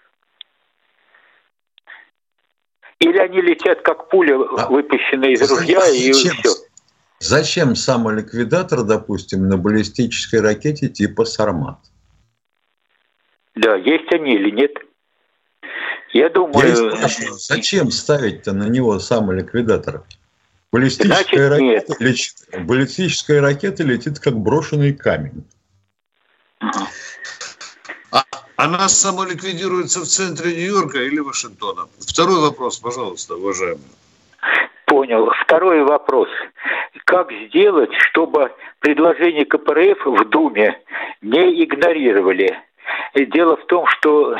Или 2.98 3.18
они 3.18 3.40
летят 3.40 3.82
как 3.82 4.08
пуля, 4.08 4.34
а, 4.34 4.68
выпущенная 4.68 5.30
из 5.30 5.48
ружья, 5.48 5.86
и 5.88 6.10
все? 6.12 6.50
Зачем 7.20 7.76
самоликвидатор, 7.76 8.82
допустим, 8.82 9.48
на 9.48 9.56
баллистической 9.56 10.40
ракете 10.40 10.88
типа 10.88 11.24
«Сармат»? 11.24 11.78
Да, 13.54 13.76
есть 13.76 14.12
они 14.12 14.34
или 14.34 14.50
нет? 14.50 14.72
Я 16.12 16.28
думаю... 16.28 16.92
Я 16.96 17.08
зачем 17.08 17.90
ставить-то 17.90 18.52
на 18.52 18.68
него 18.68 18.98
самоликвидатор? 18.98 20.04
Баллистическая, 20.70 21.48
Значит, 21.48 21.88
ракета 21.88 22.04
летит, 22.04 22.34
баллистическая 22.66 23.40
ракета 23.40 23.82
летит 23.84 24.18
как 24.18 24.34
брошенный 24.34 24.92
камень. 24.92 25.44
А, 28.12 28.24
она 28.56 28.88
самоликвидируется 28.88 30.00
в 30.00 30.04
центре 30.04 30.54
Нью-Йорка 30.54 30.98
или 30.98 31.20
Вашингтона? 31.20 31.88
Второй 31.98 32.40
вопрос, 32.40 32.78
пожалуйста, 32.78 33.36
уважаемый. 33.36 33.80
Понял. 34.84 35.30
Второй 35.44 35.84
вопрос. 35.84 36.28
Как 37.04 37.30
сделать, 37.32 37.90
чтобы 38.10 38.52
предложение 38.80 39.46
КПРФ 39.46 40.04
в 40.04 40.28
Думе 40.28 40.78
не 41.22 41.64
игнорировали? 41.64 42.58
Дело 43.14 43.56
в 43.56 43.64
том, 43.66 43.86
что, 43.86 44.36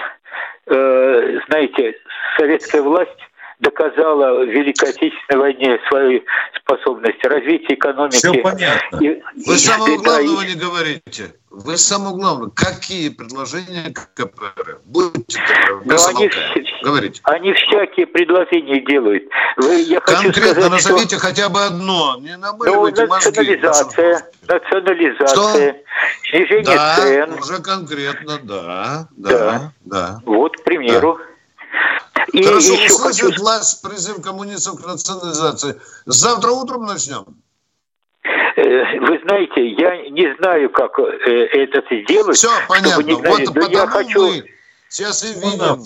э, 0.66 1.38
знаете, 1.49 1.94
советская 2.37 2.82
власть 2.82 3.27
доказала 3.61 4.45
в 4.45 4.49
Великой 4.49 4.91
Отечественной 4.91 5.41
войне 5.41 5.79
свою 5.88 6.23
способность 6.61 7.25
развития 7.25 7.75
экономики. 7.75 8.17
Все 8.17 8.35
понятно. 8.35 8.97
И, 9.00 9.23
Вы 9.47 9.55
и, 9.55 9.59
самого 9.59 9.97
да, 9.99 10.03
главного 10.05 10.43
и... 10.43 10.49
не 10.49 10.55
говорите. 10.55 11.35
Вы 11.50 11.77
самое 11.77 12.15
главное, 12.15 12.50
какие 12.55 13.09
предложения 13.09 13.93
КПРФ? 14.15 14.81
Будьте 14.85 15.41
ну, 15.85 15.97
они, 16.09 16.31
говорите. 16.83 17.21
Они 17.25 17.53
всякие 17.55 18.07
предложения 18.07 18.81
делают. 18.83 19.25
Вы, 19.57 19.81
я 19.81 19.99
Конкретно 20.00 20.53
сказать, 20.53 20.71
назовите 20.71 21.17
что... 21.17 21.27
хотя 21.27 21.49
бы 21.49 21.65
одно. 21.65 22.19
Не 22.21 22.37
намыливайте 22.37 23.07
ну, 23.07 23.15
национализация, 23.15 24.12
мозги. 24.12 24.27
Национализация, 24.47 25.73
что? 25.73 26.31
снижение 26.31 26.77
да, 26.77 26.97
цен. 26.97 27.33
уже 27.33 27.62
конкретно, 27.62 28.38
да. 28.43 29.09
Да, 29.17 29.31
да. 29.31 29.73
да. 29.85 30.21
Вот, 30.27 30.57
к 30.59 30.62
примеру. 30.62 31.19
Да. 31.19 31.25
И 32.32 32.42
Хорошо, 32.42 32.75
еще 32.75 32.94
услышит 32.94 33.22
хочу... 33.22 33.40
власть 33.40 33.82
призыв 33.82 34.22
коммунистов 34.22 34.82
к 34.82 34.87
национализации. 34.87 35.80
Завтра 36.04 36.50
утром 36.50 36.84
начнем. 36.84 37.25
Э, 38.22 39.00
вы 39.00 39.20
знаете, 39.25 39.66
я 39.68 40.08
не 40.10 40.34
знаю, 40.37 40.70
как 40.70 40.98
э, 40.98 41.02
это 41.02 41.82
сделать. 42.02 42.37
Все, 42.37 42.50
понятно. 42.68 43.02
Не 43.02 43.14
вот 43.14 43.54
Но 43.54 43.68
я 43.68 43.87
хочу... 43.87 44.20
мы 44.20 44.44
сейчас 44.88 45.25
и 45.25 45.34
видим. 45.34 45.84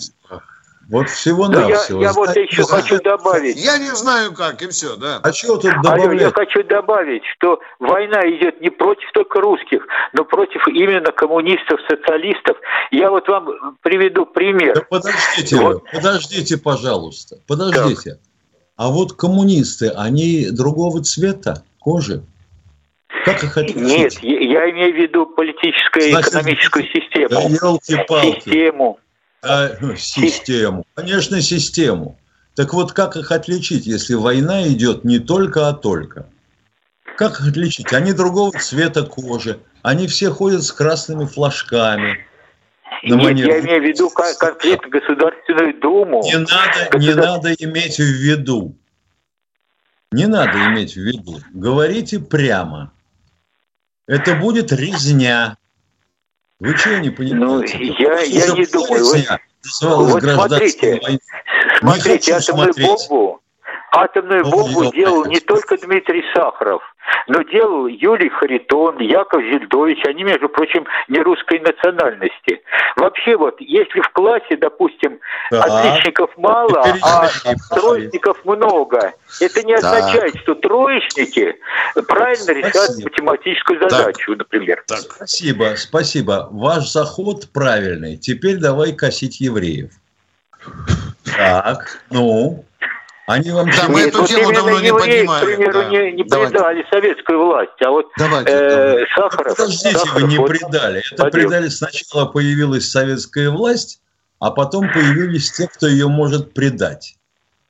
Вот 0.89 1.09
всего 1.09 1.47
на 1.47 1.67
я, 1.67 1.77
всего. 1.77 2.01
Я 2.01 2.11
вот 2.13 2.35
еще 2.35 2.63
хочу 2.63 3.01
добавить. 3.01 3.55
Я 3.63 3.77
не 3.77 3.95
знаю 3.95 4.33
как, 4.33 4.61
и 4.61 4.67
все, 4.67 4.95
да. 4.97 5.19
А 5.23 5.31
что 5.31 5.57
тут 5.57 5.71
добавлять? 5.81 6.05
Алло, 6.05 6.13
я 6.13 6.31
хочу 6.31 6.63
добавить, 6.63 7.23
что 7.37 7.59
война 7.79 8.19
идет 8.29 8.59
не 8.59 8.69
против 8.69 9.09
только 9.13 9.39
русских, 9.39 9.85
но 10.11 10.25
против 10.25 10.67
именно 10.67 11.11
коммунистов, 11.11 11.79
социалистов. 11.89 12.57
Я 12.91 13.09
вот 13.09 13.27
вам 13.29 13.77
приведу 13.81 14.25
пример. 14.25 14.75
Да 14.75 14.81
подождите, 14.81 15.55
вот. 15.57 15.83
подождите, 15.91 16.57
пожалуйста, 16.57 17.37
подождите. 17.47 18.11
Так. 18.11 18.19
А 18.75 18.89
вот 18.89 19.13
коммунисты, 19.13 19.89
они 19.89 20.49
другого 20.51 21.01
цвета 21.01 21.63
кожи? 21.79 22.23
Как 23.23 23.41
их 23.43 23.55
отличить? 23.55 23.81
Нет, 23.81 24.19
я, 24.21 24.39
я 24.65 24.71
имею 24.71 24.93
в 24.93 24.97
виду 24.97 25.25
политическую 25.27 26.07
и 26.07 26.11
экономическую 26.11 26.85
систему. 26.87 27.29
Да 27.29 27.41
елки-палки. 27.41 28.39
Систему. 28.39 28.99
Ну, 29.43 29.95
систему. 29.95 30.85
Конечно, 30.95 31.41
систему. 31.41 32.17
Так 32.55 32.73
вот, 32.73 32.93
как 32.93 33.17
их 33.17 33.31
отличить, 33.31 33.85
если 33.85 34.13
война 34.13 34.67
идет 34.67 35.03
не 35.03 35.19
только, 35.19 35.67
а 35.67 35.73
только? 35.73 36.27
Как 37.17 37.39
их 37.39 37.47
отличить? 37.49 37.91
Они 37.93 38.13
другого 38.13 38.57
цвета 38.57 39.03
кожи. 39.03 39.59
Они 39.81 40.07
все 40.07 40.29
ходят 40.29 40.63
с 40.63 40.71
красными 40.71 41.25
флажками. 41.25 42.25
Нет, 43.03 43.17
манер... 43.17 43.47
я 43.47 43.59
имею 43.59 43.81
в 43.81 43.85
виду 43.85 44.09
конкретно 44.09 44.87
Государственную 44.87 45.79
Думу. 45.79 46.21
Не 46.23 46.37
надо, 46.37 46.89
Государ... 46.91 46.99
не 47.01 47.13
надо 47.13 47.53
иметь 47.53 47.97
в 47.97 48.03
виду. 48.03 48.77
Не 50.11 50.27
надо 50.27 50.53
иметь 50.67 50.93
в 50.93 51.01
виду. 51.01 51.39
Говорите 51.53 52.19
прямо. 52.19 52.93
Это 54.07 54.35
будет 54.35 54.71
резня. 54.71 55.57
Вы 56.59 56.77
чего 56.77 56.97
не 56.97 57.09
понимаете? 57.09 57.77
Ну, 57.77 57.83
я, 57.97 58.21
я 58.21 58.47
не 58.53 58.65
думаю. 58.65 59.05
Вот, 59.81 60.23
вот 60.23 60.23
смотрите, 60.23 61.01
смотрите, 61.79 62.33
атомную 62.33 62.73
бомбу, 62.73 63.41
атомную 63.91 64.43
бомбу 64.45 64.91
делал 64.91 65.25
не 65.25 65.39
только 65.39 65.77
Дмитрий 65.77 66.23
Сахаров, 66.33 66.81
но 67.27 67.41
делал 67.43 67.87
Юрий 67.87 68.29
Харитон, 68.29 68.99
Яков 68.99 69.41
Зельдович, 69.41 70.05
они, 70.05 70.23
между 70.23 70.49
прочим, 70.49 70.85
не 71.07 71.19
русской 71.19 71.59
национальности. 71.59 72.61
Вообще 72.95 73.35
вот, 73.37 73.59
если 73.59 74.01
в 74.01 74.09
классе, 74.09 74.57
допустим, 74.57 75.19
да. 75.51 75.63
отличников 75.63 76.31
мало, 76.37 76.83
а 77.01 77.29
троечников 77.69 78.43
много, 78.45 79.13
это 79.39 79.63
не 79.63 79.73
означает, 79.73 80.33
да. 80.33 80.39
что 80.39 80.55
троечники 80.55 81.55
правильно 82.07 82.51
решают 82.51 83.03
математическую 83.03 83.79
задачу, 83.79 84.31
так. 84.31 84.39
например. 84.39 84.83
Так. 84.87 84.99
Спасибо, 84.99 85.73
спасибо. 85.77 86.47
Ваш 86.51 86.91
заход 86.91 87.49
правильный. 87.51 88.17
Теперь 88.17 88.57
давай 88.57 88.93
косить 88.93 89.39
евреев. 89.39 89.91
Так, 91.25 91.99
ну, 92.09 92.63
они 93.25 93.51
вам 93.51 93.69
да, 93.69 93.87
мы 93.87 94.01
эту 94.01 94.21
вот 94.21 94.29
тему 94.29 94.51
давно 94.51 94.79
не 94.81 94.91
поднимали. 94.91 95.43
К 95.43 95.55
примеру, 95.55 95.73
да. 95.73 95.89
не, 95.89 96.11
не 96.11 96.23
предали 96.23 96.85
советскую 96.91 97.45
власть, 97.45 97.81
а 97.81 97.89
вот 97.89 98.07
давайте, 98.17 98.51
э, 98.51 99.05
Сахаров... 99.15 99.55
Подождите, 99.55 99.91
Сахаров, 99.91 100.15
вы 100.15 100.23
не 100.23 100.37
вот 100.37 100.49
предали. 100.49 101.03
Это 101.11 101.23
подел. 101.23 101.31
предали 101.31 101.67
сначала 101.69 102.25
появилась 102.25 102.89
советская 102.89 103.49
власть, 103.49 104.01
а 104.39 104.51
потом 104.51 104.91
появились 104.91 105.51
те, 105.51 105.67
кто 105.67 105.87
ее 105.87 106.07
может 106.07 106.53
предать. 106.53 107.15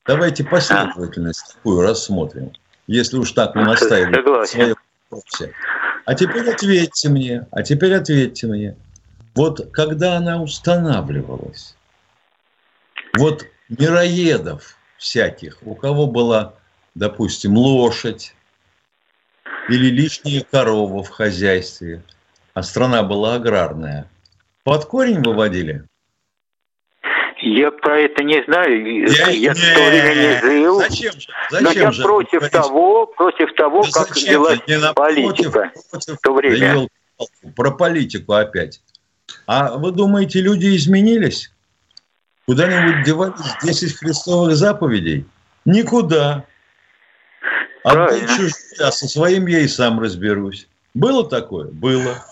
Давайте 0.08 0.44
последовательность 0.44 1.46
а. 1.48 1.54
такую 1.54 1.82
рассмотрим, 1.82 2.52
если 2.88 3.18
уж 3.18 3.32
так 3.32 3.56
вы 3.56 3.62
настаиваете 3.62 4.22
в 4.22 4.46
своем 4.48 4.76
вопросе. 5.10 5.54
А 6.06 6.16
теперь 6.16 6.50
ответьте 6.50 7.10
мне, 7.10 7.48
а 7.52 7.62
теперь 7.62 7.94
ответьте 7.94 8.48
мне. 8.48 8.76
Вот 9.36 9.70
когда 9.72 10.18
она 10.18 10.42
устанавливалась, 10.42 11.76
вот 13.18 13.46
мироедов, 13.70 14.78
всяких, 15.04 15.58
у 15.63 15.76
кого 15.76 16.08
была, 16.08 16.54
допустим, 16.96 17.58
лошадь 17.58 18.34
или 19.68 19.88
лишняя 19.89 20.46
корова 20.50 21.04
в 21.04 21.10
хозяйстве, 21.10 22.02
а 22.54 22.63
страна 22.63 23.04
была 23.04 23.36
аграрная, 23.36 24.10
под 24.63 24.86
корень 24.86 25.22
выводили? 25.22 25.84
Я 27.42 27.72
про 27.72 28.00
это 28.00 28.24
не 28.24 28.42
знаю. 28.46 29.12
Я, 29.12 29.28
я 29.28 29.54
не, 29.54 29.60
в 29.60 29.74
то 29.76 29.89
время 29.89 30.16
не 30.16 30.39
жил. 30.39 30.80
Зачем 30.80 31.20
же? 31.20 31.28
Зачем 31.52 31.66
но 31.66 31.72
я 31.74 31.92
же 31.92 32.04
против 32.04 32.50
того, 32.50 33.06
против 33.08 33.54
того, 33.56 33.84
да 33.84 34.06
как 34.06 34.16
велась 34.16 34.60
политика 34.96 35.74
против, 35.92 36.16
в 36.16 36.22
то 36.22 36.34
время. 36.34 36.88
Да, 37.20 37.26
про 37.58 37.72
политику 37.72 38.32
опять. 38.34 38.82
А 39.46 39.78
вы 39.78 39.92
думаете, 39.92 40.39
люди 40.39 40.74
изменились? 40.78 41.53
Куда-нибудь 42.45 43.06
девались 43.06 43.56
10 43.63 43.97
христовых 43.97 44.56
заповедей? 44.56 45.25
Никуда. 45.65 46.45
А 47.84 48.08
чужие, 48.19 48.53
а 48.79 48.91
со 48.91 49.08
своим 49.08 49.47
я 49.47 49.60
и 49.60 49.67
сам 49.67 49.99
разберусь. 49.99 50.67
Было 50.93 51.27
такое? 51.27 51.67
Было. 51.67 52.23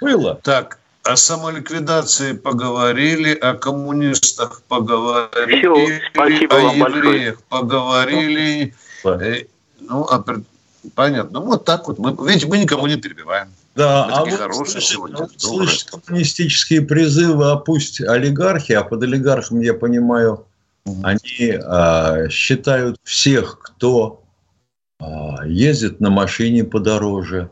Было. 0.00 0.40
Так, 0.42 0.78
о 1.02 1.16
самоликвидации 1.16 2.32
поговорили, 2.32 3.34
о 3.34 3.54
коммунистах 3.54 4.62
поговорили, 4.68 5.58
Все, 5.58 6.00
спасибо 6.12 6.56
о 6.56 6.60
евреях 6.60 6.78
большое. 6.80 7.36
поговорили. 7.48 8.74
Э, 9.04 9.44
ну, 9.80 10.04
а, 10.04 10.24
понятно. 10.94 11.40
Ну, 11.40 11.46
вот 11.46 11.64
так 11.64 11.88
вот. 11.88 11.98
Мы, 11.98 12.16
видите, 12.28 12.46
мы 12.46 12.58
никого 12.58 12.86
не 12.88 12.96
перебиваем. 12.96 13.48
Да, 13.74 14.04
а 14.04 14.24
вот 14.24 14.34
хорошие 14.34 14.82
сегодня. 14.82 15.28
Слышать 15.36 15.84
коммунистические 15.84 16.82
призывы, 16.82 17.50
а 17.50 17.56
пусть 17.56 18.00
олигархи, 18.02 18.72
а 18.72 18.84
под 18.84 19.02
олигархом 19.02 19.60
я 19.60 19.72
понимаю, 19.72 20.46
угу. 20.84 21.00
они 21.02 21.52
а, 21.64 22.28
считают 22.28 22.98
всех, 23.02 23.60
кто 23.60 24.22
а, 24.98 25.46
ездит 25.46 26.00
на 26.00 26.10
машине 26.10 26.64
подороже 26.64 27.50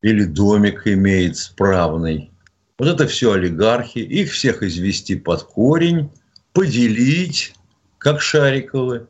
или 0.00 0.24
домик 0.24 0.86
имеет 0.86 1.36
справный. 1.36 2.30
Вот 2.78 2.86
это 2.86 3.08
все 3.08 3.32
олигархи, 3.32 3.98
их 3.98 4.30
всех 4.30 4.62
извести 4.62 5.16
под 5.16 5.42
корень, 5.42 6.10
поделить, 6.52 7.54
как 7.98 8.20
Шариковы, 8.20 9.08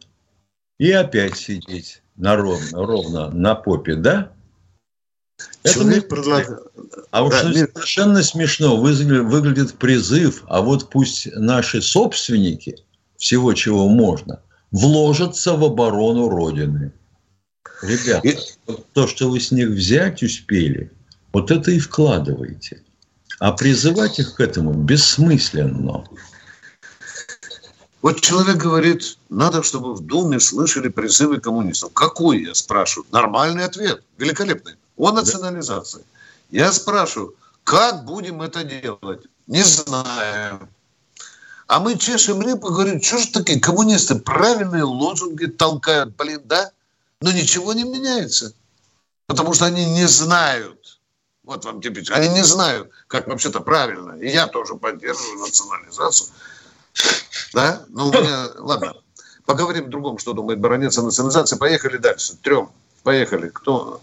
и 0.78 0.90
опять 0.92 1.36
сидеть 1.36 2.02
на 2.16 2.36
ровно, 2.36 2.86
ровно 2.86 3.30
на 3.30 3.54
попе, 3.54 3.94
да? 3.96 4.32
Человек 5.64 6.04
Это 6.04 6.14
предлагает... 6.14 6.60
А 7.10 7.24
уж 7.24 7.34
да, 7.34 7.52
совершенно 7.52 8.22
смешно 8.22 8.76
выглядит, 8.76 9.24
выглядит 9.24 9.74
призыв, 9.74 10.42
а 10.46 10.60
вот 10.60 10.90
пусть 10.90 11.28
наши 11.34 11.80
собственники 11.82 12.76
всего, 13.16 13.52
чего 13.54 13.88
можно, 13.88 14.40
вложатся 14.70 15.54
в 15.54 15.64
оборону 15.64 16.28
Родины. 16.28 16.92
Ребята, 17.82 18.40
вот 18.66 18.86
то, 18.92 19.06
что 19.06 19.30
вы 19.30 19.40
с 19.40 19.50
них 19.50 19.68
взять 19.68 20.22
успели, 20.22 20.90
вот 21.32 21.50
это 21.50 21.70
и 21.70 21.78
вкладывайте. 21.78 22.82
А 23.38 23.52
призывать 23.52 24.18
их 24.18 24.34
к 24.34 24.40
этому 24.40 24.72
бессмысленно. 24.72 26.04
Вот 28.02 28.20
человек 28.20 28.56
говорит, 28.56 29.18
надо, 29.28 29.62
чтобы 29.62 29.94
в 29.94 30.00
Думе 30.00 30.40
слышали 30.40 30.88
призывы 30.88 31.40
коммунистов. 31.40 31.92
Какой, 31.92 32.44
я 32.44 32.54
спрашиваю? 32.54 33.06
Нормальный 33.12 33.64
ответ, 33.64 34.02
великолепный. 34.18 34.74
О 34.98 35.12
национализации. 35.12 36.04
Я 36.50 36.72
спрашиваю, 36.72 37.34
как 37.64 38.04
будем 38.04 38.42
это 38.42 38.64
делать? 38.64 39.22
Не 39.46 39.62
знаю. 39.62 40.68
А 41.66 41.80
мы 41.80 41.96
чешем 41.96 42.42
репу 42.42 42.68
и 42.68 42.72
говорим, 42.72 43.00
что 43.00 43.18
же 43.18 43.30
такие 43.30 43.60
коммунисты 43.60 44.16
правильные 44.16 44.82
лозунги 44.82 45.46
толкают, 45.46 46.16
блин, 46.16 46.42
да? 46.44 46.70
Но 47.20 47.30
ничего 47.30 47.72
не 47.74 47.84
меняется. 47.84 48.54
Потому 49.26 49.52
что 49.54 49.66
они 49.66 49.84
не 49.84 50.06
знают. 50.08 50.98
Вот 51.44 51.64
вам 51.64 51.80
типично. 51.80 52.16
Они 52.16 52.28
не 52.28 52.42
знают, 52.42 52.90
как 53.06 53.26
вообще-то 53.26 53.60
правильно. 53.60 54.12
И 54.12 54.28
я 54.30 54.46
тоже 54.46 54.74
поддерживаю 54.74 55.40
национализацию. 55.40 56.28
Да? 57.52 57.84
Ну, 57.88 58.10
меня... 58.10 58.48
Ладно. 58.58 58.94
Поговорим 59.44 59.86
о 59.86 59.88
другом, 59.88 60.18
что 60.18 60.32
думает 60.32 60.60
баронец 60.60 60.98
о 60.98 61.02
национализации. 61.02 61.56
Поехали 61.56 61.98
дальше. 61.98 62.36
Трем. 62.42 62.70
Поехали. 63.02 63.48
Кто? 63.48 64.00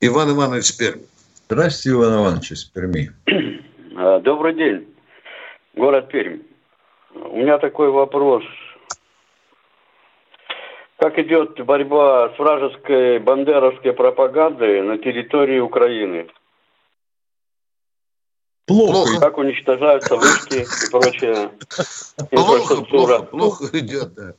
Иван 0.00 0.30
Иванович 0.30 0.76
Пермь. 0.76 1.00
Здравствуйте, 1.46 1.98
Иван 1.98 2.22
Иванович 2.22 2.52
из 2.52 2.64
Перми. 2.64 3.10
А, 3.96 4.20
добрый 4.20 4.54
день. 4.54 4.94
Город 5.74 6.08
Пермь. 6.08 6.42
У 7.14 7.36
меня 7.36 7.58
такой 7.58 7.90
вопрос. 7.90 8.44
Как 10.98 11.18
идет 11.18 11.64
борьба 11.64 12.32
с 12.34 12.38
вражеской 12.38 13.18
бандеровской 13.18 13.92
пропагандой 13.92 14.82
на 14.82 14.98
территории 14.98 15.58
Украины? 15.58 16.28
Плохо. 18.66 19.18
Как 19.18 19.36
уничтожаются 19.38 20.14
вышки 20.14 20.58
и 20.58 20.90
прочее 20.92 21.50
Плохо, 22.30 22.84
плохо, 22.84 23.22
плохо 23.24 23.78
идет, 23.78 24.14
да. 24.14 24.34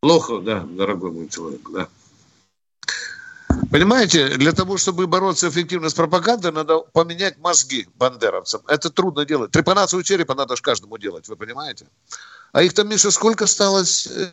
Плохо, 0.00 0.38
да, 0.38 0.60
дорогой 0.60 1.10
мой 1.10 1.28
человек, 1.28 1.62
да. 1.72 1.88
Понимаете, 3.70 4.36
для 4.36 4.52
того, 4.52 4.76
чтобы 4.76 5.06
бороться 5.06 5.48
эффективно 5.48 5.88
с 5.88 5.94
пропагандой, 5.94 6.52
надо 6.52 6.80
поменять 6.92 7.38
мозги 7.38 7.88
бандеровцам. 7.94 8.62
Это 8.68 8.90
трудно 8.90 9.24
делать. 9.24 9.50
Трепанацию 9.50 10.02
черепа 10.02 10.34
надо 10.34 10.56
же 10.56 10.62
каждому 10.62 10.98
делать, 10.98 11.28
вы 11.28 11.36
понимаете? 11.36 11.86
А 12.52 12.62
их 12.62 12.74
там, 12.74 12.88
Миша, 12.88 13.10
сколько 13.10 13.44
осталось 13.44 14.06
э, 14.06 14.30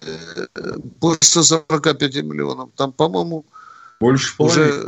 после 0.99 1.43
45 1.43 2.01
миллионов? 2.23 2.69
Там, 2.75 2.91
по-моему, 2.91 3.45
Больше 3.99 4.33
уже... 4.37 4.85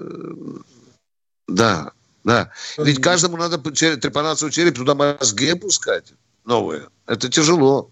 Да, 1.47 1.91
да. 2.23 2.51
Ведь 2.77 3.01
каждому 3.01 3.37
надо 3.37 3.57
трепанацию 3.57 4.51
черепа, 4.51 4.75
туда 4.75 4.95
мозги 4.95 5.49
опускать 5.49 6.13
новые. 6.45 6.87
Это 7.07 7.29
тяжело. 7.29 7.91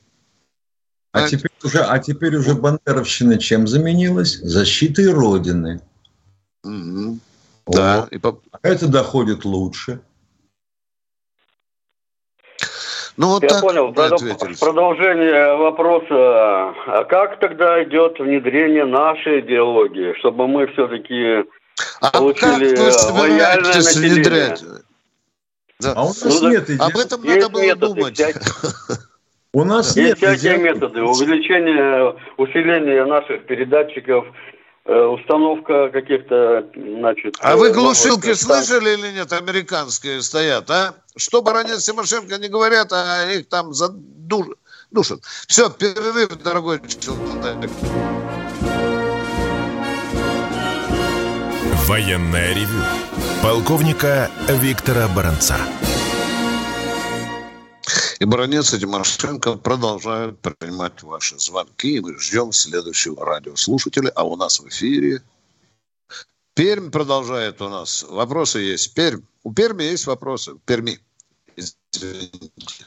А, 1.11 1.23
а 1.23 1.27
теперь 1.27 1.51
уже, 1.63 1.79
а 1.83 1.99
теперь 1.99 2.35
уже 2.35 2.53
бандеровщина 2.53 3.39
чем 3.39 3.67
заменилась? 3.67 4.39
Защитой 4.41 5.11
Родины. 5.11 5.81
Угу. 6.63 7.19
Да. 7.67 8.07
И 8.11 8.17
по... 8.17 8.39
А 8.51 8.59
это 8.63 8.87
доходит 8.87 9.45
лучше. 9.45 10.01
Ну, 13.17 13.27
вот 13.27 13.43
Я 13.43 13.49
так 13.49 13.61
понял. 13.61 13.91
Продол- 13.91 14.59
продолжение 14.59 15.57
вопроса. 15.57 16.73
А 16.87 17.03
как 17.03 17.39
тогда 17.39 17.83
идет 17.83 18.17
внедрение 18.17 18.85
нашей 18.85 19.41
идеологии, 19.41 20.17
чтобы 20.19 20.47
мы 20.47 20.67
все-таки 20.67 21.45
а 21.99 22.11
получили 22.11 22.75
как 22.75 23.11
вы 23.11 23.19
лояльное 23.19 23.75
население? 23.75 24.15
внедрять? 24.15 24.63
Да. 25.81 25.93
А 25.95 26.03
у 26.03 26.07
нас 26.07 26.41
ну, 26.41 26.49
нет 26.49 26.69
идеи. 26.69 26.77
Об 26.79 26.97
этом 26.97 27.23
надо 27.23 27.49
было 27.49 27.61
методы, 27.61 27.87
думать. 27.87 28.21
У 29.51 29.63
нас 29.63 29.97
есть 29.97 30.21
нет 30.21 30.37
всякие 30.37 30.57
методы. 30.57 31.01
Увеличение, 31.01 32.15
усиление 32.37 33.05
наших 33.05 33.45
передатчиков– 33.47 34.25
Э, 34.35 34.58
установка 34.89 35.89
каких-то, 35.89 36.65
значит... 36.73 37.35
А 37.41 37.55
вы 37.55 37.69
э, 37.69 37.73
глушилки 37.73 38.33
слышали 38.33 38.97
или 38.97 39.11
нет, 39.11 39.31
американские 39.31 40.21
стоят, 40.21 40.69
а? 40.69 40.95
Что 41.15 41.41
баронец 41.41 41.85
Тимошенко 41.85 42.37
не 42.37 42.47
говорят, 42.47 42.91
а 42.91 43.31
их 43.31 43.47
там 43.49 43.73
задушат. 43.73 44.57
Душат. 44.91 45.19
Все, 45.47 45.69
перерыв, 45.69 46.41
дорогой 46.41 46.79
человек. 46.87 47.69
Военная 51.87 52.53
ревю. 52.55 52.81
Полковника 53.43 54.29
Виктора 54.47 55.07
Баранца 55.15 55.57
и 58.19 58.25
баронец 58.25 58.73
и 58.73 58.79
Тимошенко 58.79 59.55
продолжают 59.55 60.39
принимать 60.39 61.01
ваши 61.03 61.39
звонки. 61.39 61.95
И 61.95 61.99
мы 62.01 62.19
ждем 62.19 62.51
следующего 62.51 63.25
радиослушателя. 63.25 64.11
А 64.15 64.25
у 64.25 64.35
нас 64.35 64.59
в 64.59 64.67
эфире 64.67 65.21
Пермь 66.53 66.91
продолжает 66.91 67.61
у 67.61 67.69
нас. 67.69 68.03
Вопросы 68.03 68.59
есть. 68.59 68.93
Пермь. 68.93 69.21
У 69.43 69.53
Перми 69.53 69.83
есть 69.83 70.05
вопросы. 70.05 70.55
Перми. 70.65 70.99
Извините. 71.55 72.85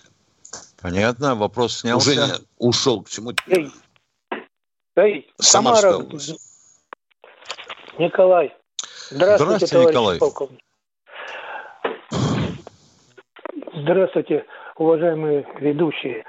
Понятно, 0.80 1.34
вопрос 1.34 1.78
снялся. 1.78 2.10
Уже 2.10 2.20
не, 2.20 2.32
ушел 2.58 3.02
к 3.02 3.08
чему 3.08 3.32
Эй, 3.46 3.72
эй 4.96 5.32
Самара, 5.38 5.98
Николай. 7.98 8.54
Здравствуйте, 9.08 9.66
Здравствуйте 9.66 9.88
Николай. 9.88 10.18
полковник. 10.18 10.60
Здравствуйте 13.74 14.44
уважаемые 14.82 15.46
ведущие, 15.60 16.24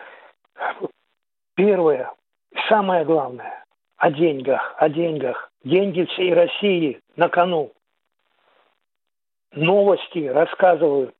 первое, 1.56 2.12
самое 2.70 3.04
главное, 3.06 3.66
о 3.98 4.12
деньгах, 4.12 4.76
о 4.78 4.90
деньгах. 4.90 5.50
Деньги 5.64 6.06
всей 6.06 6.34
России 6.34 7.00
на 7.16 7.30
кону. 7.30 7.72
Новости 9.54 10.28
рассказывают, 10.28 11.16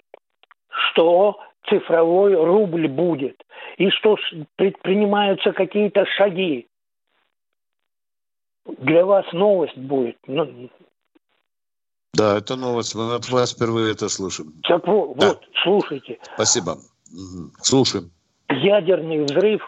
что 0.70 1.40
цифровой 1.70 2.36
рубль 2.36 2.88
будет, 2.88 3.42
и 3.78 3.90
что 3.90 4.18
предпринимаются 4.56 5.54
какие-то 5.54 6.06
шаги. 6.18 6.68
Для 8.66 9.06
вас 9.06 9.26
новость 9.34 9.78
будет. 9.78 10.18
Ну, 10.28 10.70
да, 12.14 12.38
это 12.38 12.56
новость. 12.56 12.96
Мы 12.96 13.16
от 13.16 13.28
вас 13.30 13.54
впервые 13.54 13.94
это 13.94 14.08
слышим. 14.08 14.54
Так 14.64 14.88
вот, 14.88 15.18
да. 15.18 15.30
вот 15.30 15.44
слушайте. 15.64 16.20
Спасибо. 16.36 16.78
Слушаем. 17.62 18.12
Ядерный 18.50 19.24
взрыв 19.24 19.62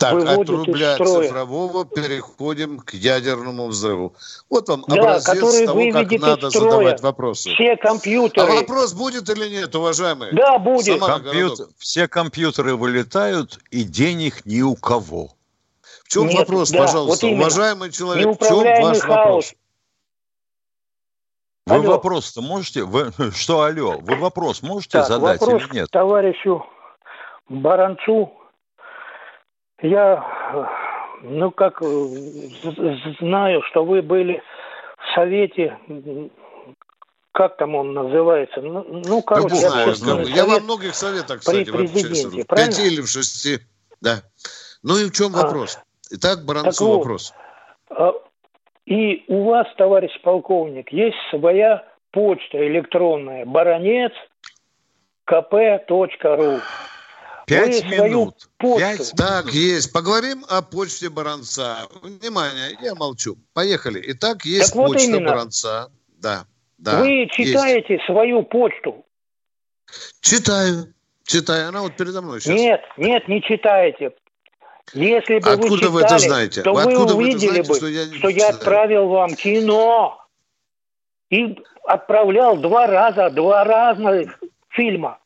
так, 0.00 0.14
от 0.14 0.48
рубля 0.48 0.96
цифрового 0.96 1.84
переходим 1.84 2.78
к 2.80 2.94
ядерному 2.94 3.66
взрыву. 3.66 4.14
Вот 4.48 4.68
вам 4.68 4.84
да, 4.88 4.94
образец 4.94 5.66
того, 5.66 5.92
как 5.92 6.10
надо 6.12 6.50
задавать 6.50 7.02
вопросы. 7.02 7.50
Все 7.50 7.76
компьютеры. 7.76 8.50
А 8.50 8.54
вопрос 8.54 8.94
будет 8.94 9.28
или 9.28 9.48
нет, 9.50 9.74
уважаемые? 9.74 10.32
Да, 10.32 10.58
будет. 10.58 11.00
Компьютер, 11.00 11.66
все 11.76 12.08
компьютеры 12.08 12.76
вылетают, 12.76 13.58
и 13.70 13.82
денег 13.82 14.46
ни 14.46 14.62
у 14.62 14.74
кого. 14.74 15.34
В 16.04 16.08
чем 16.08 16.28
нет, 16.28 16.38
вопрос, 16.38 16.70
да, 16.70 16.78
пожалуйста, 16.78 17.26
вот 17.26 17.34
уважаемый 17.34 17.90
человек, 17.92 18.40
в 18.40 18.46
чем 18.46 18.58
ваш 18.82 18.98
хаос. 18.98 19.06
вопрос? 19.06 19.54
Вы 21.70 21.76
алло. 21.76 21.90
вопрос-то 21.92 22.42
можете? 22.42 22.84
Вы, 22.84 23.12
что, 23.34 23.62
алло, 23.62 23.98
вы 24.00 24.16
вопрос 24.16 24.62
можете 24.62 24.98
так, 24.98 25.06
задать 25.06 25.40
вопрос 25.40 25.62
или 25.62 25.80
нет? 25.80 25.90
товарищу 25.90 26.66
Баранцу. 27.48 28.32
Я, 29.82 30.68
ну, 31.22 31.50
как 31.52 31.80
знаю, 33.20 33.62
что 33.70 33.84
вы 33.84 34.02
были 34.02 34.42
в 34.98 35.14
Совете, 35.14 35.78
как 37.32 37.56
там 37.56 37.74
он 37.74 37.94
называется? 37.94 38.60
Ну, 38.60 38.84
ну 38.86 39.22
короче, 39.22 39.56
я, 39.56 39.70
знаю, 39.70 39.94
знаю. 39.94 40.26
я 40.26 40.44
во 40.44 40.60
многих 40.60 40.94
советах, 40.94 41.40
кстати, 41.40 41.70
при 41.70 41.86
президенте, 41.86 42.42
в 42.42 42.46
пяти 42.46 42.86
или 42.88 43.00
в 43.00 43.08
шести. 43.08 43.60
Да. 44.00 44.22
Ну 44.82 44.98
и 44.98 45.06
в 45.06 45.12
чем 45.12 45.34
а, 45.34 45.42
вопрос? 45.42 45.78
Итак, 46.10 46.44
Баранцу 46.44 46.86
вот, 46.86 46.96
вопрос. 46.98 47.32
А, 47.34 47.49
и 48.90 49.24
у 49.28 49.44
вас, 49.44 49.68
товарищ 49.76 50.10
полковник, 50.20 50.92
есть 50.92 51.16
своя 51.30 51.84
почта 52.10 52.66
электронная 52.66 53.46
баронец 53.46 54.10
kp.ru. 55.30 56.60
Пять 57.46 57.84
минут. 57.84 58.48
Пять 58.58 59.12
так, 59.16 59.46
есть. 59.52 59.92
Поговорим 59.92 60.44
о 60.48 60.62
почте 60.62 61.08
Баранца. 61.08 61.86
Внимание, 62.02 62.76
я 62.82 62.94
молчу. 62.96 63.36
Поехали. 63.54 64.02
Итак, 64.08 64.44
есть 64.44 64.74
так 64.74 64.86
почта 64.86 65.12
вот 65.12 65.22
Баранца. 65.22 65.92
Да, 66.20 66.44
да. 66.78 67.00
Вы 67.00 67.28
читаете 67.30 67.94
есть. 67.94 68.06
свою 68.06 68.42
почту? 68.42 69.04
Читаю. 70.20 70.92
Читаю. 71.24 71.68
Она 71.68 71.82
вот 71.82 71.96
передо 71.96 72.22
мной 72.22 72.40
сейчас. 72.40 72.56
Нет, 72.56 72.80
нет, 72.96 73.28
не 73.28 73.40
читаете. 73.40 74.12
Если 74.92 75.38
бы 75.38 75.50
откуда 75.50 75.70
вы, 75.70 75.78
читали, 75.78 75.90
вы 75.90 76.00
это 76.00 76.18
знаете? 76.18 76.62
то 76.62 76.72
вы, 76.72 76.84
вы 76.84 77.14
увидели 77.14 77.62
знаете, 77.62 77.68
бы, 77.68 77.76
что 77.76 77.86
я, 77.86 78.04
что 78.06 78.28
я 78.28 78.48
отправил 78.48 79.08
вам 79.08 79.34
кино 79.34 80.26
и 81.30 81.56
отправлял 81.84 82.56
два 82.56 82.86
раза, 82.86 83.30
два 83.30 83.64
разных 83.64 84.38
фильма, 84.68 85.18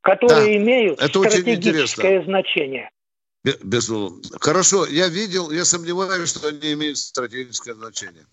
которые 0.00 0.44
да, 0.44 0.56
имеют 0.56 1.00
это 1.00 1.20
стратегическое 1.20 2.22
значение. 2.24 2.90
Безусловно. 3.62 4.22
Хорошо, 4.40 4.86
я 4.86 5.08
видел, 5.08 5.50
я 5.50 5.64
сомневаюсь, 5.64 6.30
что 6.30 6.48
они 6.48 6.72
имеют 6.72 6.96
стратегическое 6.98 7.74
значение. 7.74 8.26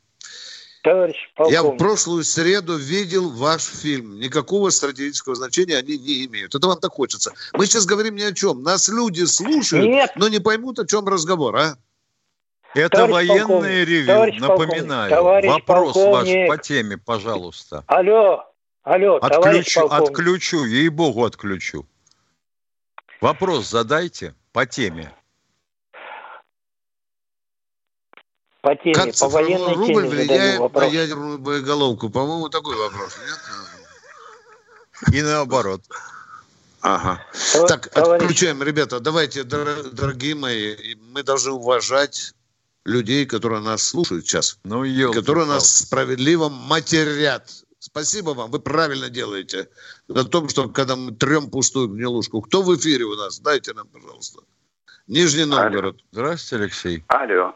Товарищ 0.84 1.16
полковник. 1.36 1.60
Я 1.60 1.64
в 1.64 1.78
прошлую 1.78 2.24
среду 2.24 2.76
видел 2.76 3.30
ваш 3.30 3.62
фильм. 3.62 4.20
Никакого 4.20 4.70
стратегического 4.72 5.36
значения 5.36 5.78
они 5.78 5.98
не 5.98 6.26
имеют. 6.26 6.56
Это 6.56 6.68
вам 6.68 6.80
так 6.80 6.92
хочется. 6.92 7.34
Мы 7.54 7.68
сейчас 7.68 7.86
говорим 7.86 8.16
ни 8.16 8.24
о 8.24 8.34
чем. 8.34 8.64
Нас 8.64 8.88
люди 8.88 9.24
слушают, 9.26 9.88
Нет. 9.88 10.12
но 10.16 10.28
не 10.28 10.40
поймут, 10.40 10.80
о 10.80 10.88
чем 10.88 11.08
разговор, 11.08 11.56
а? 11.56 11.78
Это 12.74 13.06
товарищ 13.06 13.30
военный 13.30 13.86
ревю, 13.86 14.08
товарищ 14.08 14.40
напоминаю. 14.40 15.10
Товарищ 15.10 15.50
Вопрос 15.50 15.94
полковник. 15.94 16.50
ваш 16.50 16.58
по 16.58 16.64
теме, 16.64 16.98
пожалуйста. 16.98 17.84
Алло, 17.88 18.46
алло, 18.84 19.18
отключу, 19.18 19.88
отключу, 19.88 20.66
ей-богу, 20.66 21.26
отключу. 21.26 21.86
Вопрос 23.20 23.70
задайте 23.70 24.34
по 24.54 24.66
теме. 24.66 25.14
По 28.62 28.76
теме, 28.76 28.94
как 28.94 29.16
по 29.18 29.28
военной 29.28 29.74
рубль 29.74 29.88
теме 29.88 30.10
влияет 30.10 30.74
на 30.74 30.86
ядерную 30.86 31.40
боеголовку? 31.40 32.10
По-моему, 32.10 32.50
такой 32.50 32.76
вопрос, 32.76 33.18
нет? 33.26 35.16
И 35.16 35.22
наоборот. 35.24 35.82
Ага. 36.82 37.24
Так, 37.68 37.96
отключаем, 37.98 38.62
ребята. 38.62 39.00
Давайте, 39.00 39.44
дорогие 39.44 40.36
мои, 40.36 40.96
мы 41.12 41.24
должны 41.24 41.52
уважать 41.54 42.34
людей, 42.86 43.26
которые 43.26 43.62
нас 43.62 43.84
слушают 43.84 44.26
сейчас, 44.26 44.60
ну, 44.64 44.84
которые 45.14 45.48
нас 45.48 45.68
справедливо 45.78 46.50
матерят. 46.50 47.50
Спасибо 47.80 48.32
вам, 48.32 48.52
вы 48.52 48.60
правильно 48.60 49.10
делаете. 49.10 49.70
На 50.08 50.24
том, 50.24 50.50
что 50.50 50.70
когда 50.70 50.96
мы 50.96 51.14
трем 51.14 51.50
пустую 51.50 51.88
гнилушку. 51.88 52.42
Кто 52.42 52.62
в 52.62 52.76
эфире 52.76 53.06
у 53.06 53.16
нас? 53.16 53.40
Дайте 53.40 53.74
нам, 53.74 53.88
пожалуйста. 53.88 54.42
Нижний 55.08 55.46
Новгород. 55.46 55.96
Алло. 55.96 56.04
Здравствуйте, 56.12 56.64
Алексей. 56.64 57.04
Алло. 57.08 57.56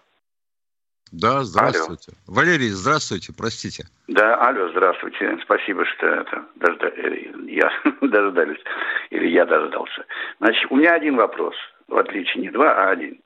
Да, 1.12 1.44
здравствуйте. 1.44 2.12
Алло. 2.28 2.38
Валерий, 2.38 2.70
здравствуйте, 2.70 3.34
простите. 3.38 3.86
Да, 4.08 4.36
алло, 4.36 4.70
здравствуйте. 4.70 5.38
Спасибо, 5.44 5.86
что 5.86 6.08
это 6.08 6.46
дожда... 6.56 6.88
Э, 6.88 7.32
я 7.48 7.72
дождались. 8.02 8.62
Или 9.12 9.28
я 9.28 9.46
дождался. 9.46 10.06
Значит, 10.40 10.66
у 10.70 10.76
меня 10.76 10.94
один 10.94 11.16
вопрос. 11.16 11.56
В 11.88 11.98
отличие 11.98 12.44
не 12.44 12.50
два, 12.50 12.74
а 12.74 12.90
один. 12.90 13.20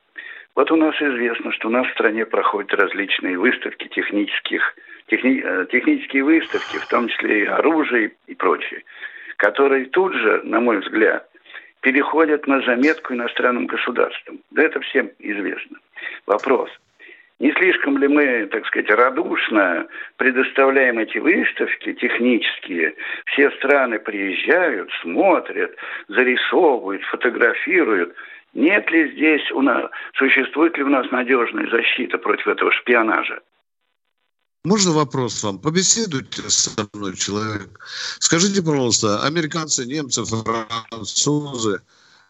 Вот 0.56 0.72
у 0.72 0.76
нас 0.76 0.94
известно, 1.02 1.52
что 1.54 1.70
у 1.70 1.72
нас 1.72 1.88
в 1.88 1.92
стране 1.92 2.26
проходят 2.26 2.74
различные 2.74 3.38
выставки 3.38 3.88
технических, 3.88 4.62
техни, 5.08 5.42
э, 5.44 5.66
технические 5.72 6.24
выставки, 6.24 6.78
в 6.78 6.88
том 6.88 7.08
числе 7.08 7.44
и 7.44 7.46
оружие 7.46 8.12
и 8.28 8.36
прочее, 8.36 8.84
которые 9.38 9.86
тут 9.86 10.14
же, 10.14 10.42
на 10.44 10.60
мой 10.60 10.80
взгляд, 10.80 11.30
переходят 11.82 12.46
на 12.46 12.62
заметку 12.62 13.14
иностранным 13.14 13.68
государствам. 13.68 14.42
Да 14.52 14.64
это 14.64 14.82
всем 14.82 15.10
известно. 15.20 15.78
Вопрос. 16.26 16.70
Не 17.40 17.54
слишком 17.54 17.98
ли 17.98 18.08
мы, 18.08 18.48
так 18.48 18.66
сказать, 18.68 18.90
радушно 18.90 19.88
предоставляем 20.18 21.00
эти 21.00 21.18
выставки 21.20 21.94
технические? 21.94 22.96
Все 23.28 23.50
страны 23.52 23.98
приезжают, 24.00 24.90
смотрят, 25.02 25.76
зарисовывают, 26.08 27.04
фотографируют– 27.04 28.14
нет 28.54 28.90
ли 28.90 29.12
здесь 29.14 29.52
у 29.52 29.62
нас, 29.62 29.90
существует 30.18 30.76
ли 30.78 30.84
у 30.84 30.90
нас 30.90 31.10
надежная 31.12 31.70
защита 31.70 32.18
против 32.18 32.48
этого 32.48 32.72
шпионажа? 32.72 33.40
Можно 34.64 34.92
вопрос 34.92 35.44
вам? 35.44 35.60
Побеседуйте 35.60 36.50
со 36.50 36.72
мной, 36.94 37.16
человек. 37.16 37.80
Скажите, 38.20 38.62
пожалуйста, 38.62 39.24
американцы, 39.24 39.86
немцы, 39.86 40.24
французы 40.26 41.82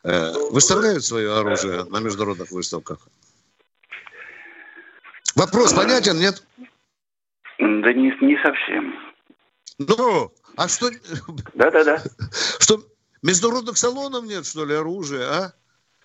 э, 0.04 0.32
выставляют 0.52 1.04
свое 1.04 1.34
оружие 1.34 1.86
на 1.86 2.00
международных 2.00 2.52
выставках? 2.52 3.00
Вопрос 5.40 5.74
понятен, 5.74 6.20
нет? 6.20 6.44
Да 7.60 7.94
не, 7.94 8.14
не 8.20 8.38
совсем. 8.44 8.94
Ну, 9.78 10.34
а 10.58 10.68
что... 10.68 10.90
Да-да-да. 11.54 12.04
Что, 12.60 12.82
международных 13.22 13.78
салонов 13.78 14.26
нет, 14.26 14.46
что 14.46 14.66
ли, 14.66 14.76
оружия, 14.76 15.26
а? 15.32 15.54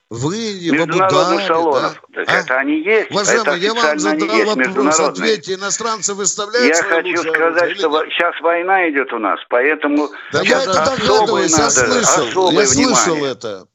Вы 0.09 0.37
в 0.37 0.73
Международных 0.73 1.47
салонов. 1.49 2.01
Да? 2.11 2.23
Это 2.23 2.55
а? 2.55 2.61
они 2.61 2.81
есть. 2.81 3.11
Уважаемый, 3.11 3.43
это 3.43 3.57
я 3.57 3.75
вам 3.75 3.99
задал 3.99 4.55
вопрос, 4.55 5.01
ответьте, 5.01 5.55
иностранцы 5.55 6.15
выставляют 6.15 6.77
Я 6.77 6.83
хочу 6.85 7.17
сказать, 7.17 7.77
что 7.77 8.03
или... 8.03 8.11
сейчас 8.11 8.41
война 8.41 8.89
идет 8.89 9.13
у 9.13 9.19
нас, 9.19 9.41
поэтому 9.49 10.11
да 10.31 10.43
я 10.43 10.63
это 10.63 10.75
догадываюсь, 10.75 11.59
я 11.59 11.71
слышал, 11.71 12.53
я 12.53 12.67
слышал 12.67 13.25
это. 13.25 13.67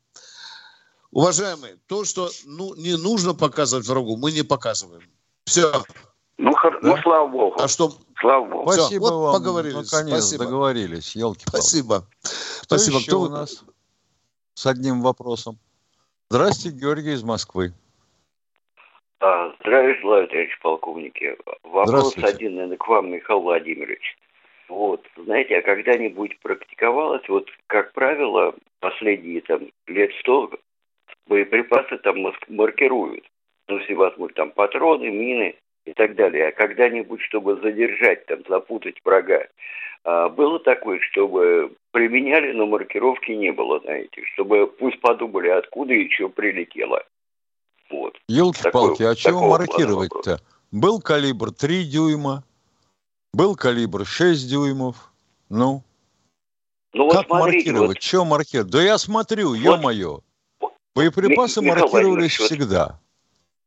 Уважаемый, 1.11 1.71
то, 1.87 2.05
что 2.05 2.29
ну, 2.45 2.75
не 2.75 2.95
нужно 2.95 3.33
показывать 3.33 3.85
врагу, 3.87 4.15
мы 4.15 4.31
не 4.31 4.43
показываем. 4.43 5.01
Все. 5.49 5.71
Ну, 6.37 6.53
хор... 6.53 6.79
Ну, 6.83 6.89
да? 6.89 6.95
ну 6.95 7.01
слава 7.01 7.27
богу. 7.27 7.55
А 7.59 7.67
что? 7.67 7.91
Слава 8.19 8.45
богу. 8.45 8.71
Спасибо 8.71 9.05
Все, 9.05 9.15
вот 9.15 9.23
вам. 9.23 9.33
Поговорили. 9.33 9.73
Наконец 9.73 10.23
Спасибо. 10.23 10.43
договорились. 10.45 11.15
Елки 11.15 11.43
Спасибо. 11.47 12.05
Кто 12.21 12.77
Спасибо. 12.77 12.99
Кто 13.01 13.21
у 13.21 13.29
нас 13.29 13.65
с 14.53 14.65
одним 14.67 15.01
вопросом? 15.01 15.57
Здравствуйте, 16.29 16.77
Георгий 16.77 17.13
из 17.13 17.23
Москвы. 17.23 17.73
А, 19.21 19.51
здравия 19.59 19.99
желаю, 19.99 20.27
товарищ 20.27 20.51
полковники. 20.61 21.35
Вопрос 21.63 22.15
один, 22.17 22.53
наверное, 22.53 22.77
к 22.77 22.87
вам, 22.87 23.11
Михаил 23.11 23.41
Владимирович. 23.41 24.17
Вот, 24.67 25.03
знаете, 25.17 25.57
а 25.57 25.61
когда-нибудь 25.63 26.39
практиковалось, 26.41 27.27
вот, 27.27 27.49
как 27.65 27.91
правило, 27.93 28.53
последние 28.81 29.41
там 29.41 29.61
лет 29.87 30.11
сто 30.19 30.51
боеприпасы 31.25 31.97
там 31.97 32.17
маркируют. 32.49 33.23
Ну, 33.69 33.77
всевозможные 33.79 34.33
там 34.33 34.51
патроны, 34.51 35.09
мины 35.09 35.55
и 35.85 35.93
так 35.93 36.15
далее. 36.15 36.47
А 36.47 36.51
когда-нибудь, 36.51 37.21
чтобы 37.21 37.55
задержать, 37.61 38.25
там, 38.25 38.39
запутать 38.49 38.95
врага, 39.05 39.45
а, 40.03 40.27
было 40.29 40.59
такое, 40.59 40.99
чтобы 41.11 41.73
применяли, 41.91 42.51
но 42.51 42.65
маркировки 42.65 43.31
не 43.31 43.51
было, 43.51 43.79
знаете, 43.81 44.23
чтобы 44.33 44.65
пусть 44.67 44.99
подумали, 45.01 45.49
откуда 45.49 45.93
и 45.93 46.09
что 46.09 46.29
прилетело. 46.29 47.03
Вот. 47.91 48.17
Елки-палки, 48.27 49.03
а 49.03 49.13
чего 49.15 49.47
маркировать-то? 49.47 50.39
Был 50.71 50.99
калибр 50.99 51.51
3 51.51 51.83
дюйма, 51.85 52.43
был 53.33 53.55
калибр 53.55 54.03
6 54.03 54.49
дюймов. 54.49 55.11
Ну, 55.49 55.83
ну 56.93 57.09
как 57.09 57.29
вот 57.29 57.37
смотрите, 57.37 57.71
маркировать? 57.71 57.97
Вот... 57.97 58.03
Что 58.03 58.25
маркировать? 58.25 58.71
Да 58.71 58.81
я 58.81 58.97
смотрю, 58.97 59.49
вот, 59.49 59.57
ё-моё. 59.57 60.21
Боеприпасы 60.95 61.61
Михаил 61.61 61.81
маркировались 61.81 62.37
всегда, 62.37 62.99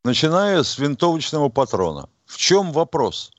начиная 0.05 0.63
с 0.63 0.79
винтовочного 0.79 1.49
патрона. 1.49 2.09
В 2.27 2.37
чем 2.37 2.73
вопрос? 2.73 3.31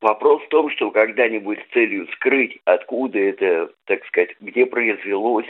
Вопрос 0.00 0.42
в 0.44 0.48
том, 0.48 0.70
что 0.70 0.90
когда-нибудь 0.90 1.58
с 1.58 1.72
целью 1.72 2.06
скрыть, 2.14 2.60
откуда 2.64 3.18
это, 3.18 3.70
так 3.84 4.04
сказать, 4.06 4.30
где 4.40 4.64
произвелось, 4.64 5.46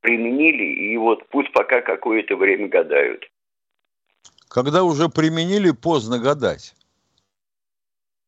применили, 0.00 0.64
и 0.64 0.96
вот 0.96 1.28
пусть 1.28 1.52
пока 1.52 1.82
какое-то 1.82 2.36
время 2.36 2.68
гадают. 2.68 3.30
Когда 4.48 4.84
уже 4.84 5.08
применили, 5.08 5.70
поздно 5.70 6.18
гадать. 6.18 6.74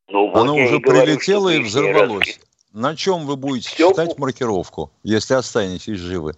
Ну, 0.07 0.29
вот 0.29 0.37
Оно 0.37 0.55
уже 0.55 0.77
и 0.77 0.79
прилетело 0.79 1.49
и 1.49 1.59
взорвалось. 1.59 2.39
На 2.71 2.95
чем 2.95 3.25
вы 3.25 3.35
будете 3.35 3.69
Все... 3.69 3.89
читать 3.89 4.17
маркировку, 4.17 4.91
если 5.03 5.33
останетесь 5.33 5.97
живы? 5.97 6.33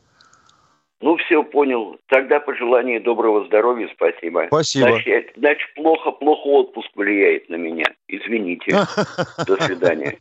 Ну, 1.01 1.17
все 1.17 1.43
понял. 1.43 1.97
Тогда 2.07 2.39
пожелание 2.39 2.99
доброго 2.99 3.45
здоровья, 3.45 3.89
спасибо. 3.93 4.45
Спасибо. 4.47 4.89
Значит, 4.89 5.33
значит 5.35 5.73
плохо, 5.75 6.11
плохо 6.11 6.47
отпуск 6.47 6.89
влияет 6.95 7.49
на 7.49 7.55
меня. 7.55 7.85
Извините. 8.07 8.71
До 9.45 9.61
свидания. 9.63 10.19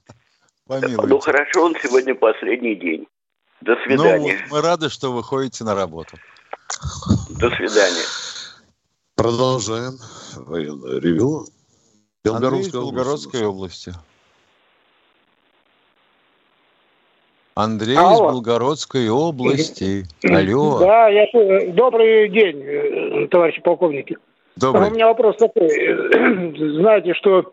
Помилуйте. 0.67 1.07
Ну, 1.07 1.19
хорошо, 1.21 1.65
он 1.65 1.77
сегодня 1.83 2.15
последний 2.15 2.75
день. 2.75 3.07
До 3.61 3.77
ну, 3.77 3.85
свидания. 3.85 4.39
Ну, 4.49 4.57
мы 4.57 4.63
рады, 4.63 4.89
что 4.89 5.13
вы 5.13 5.23
ходите 5.23 5.63
на 5.65 5.75
работу. 5.75 6.17
До 7.39 7.51
свидания. 7.51 8.05
Продолжаем 9.15 9.93
военное 10.37 11.01
ревю. 11.01 11.47
Белгородской, 12.25 12.81
Белгородской 12.81 13.45
области. 13.45 13.91
области. 13.91 14.14
Андрей 17.55 17.97
Алло. 17.97 18.15
из 18.15 18.33
Белгородской 18.33 19.09
области. 19.09 20.05
Алло. 20.25 20.81
Да, 20.81 21.09
я, 21.09 21.27
добрый 21.73 22.29
день, 22.29 22.63
э, 22.63 23.29
товарищи 23.29 23.63
полковники. 23.63 24.17
Добрый. 24.57 24.89
У 24.89 24.91
меня 24.93 25.07
вопрос 25.07 25.37
такой. 25.37 25.69
Знаете, 26.79 27.15
что 27.15 27.53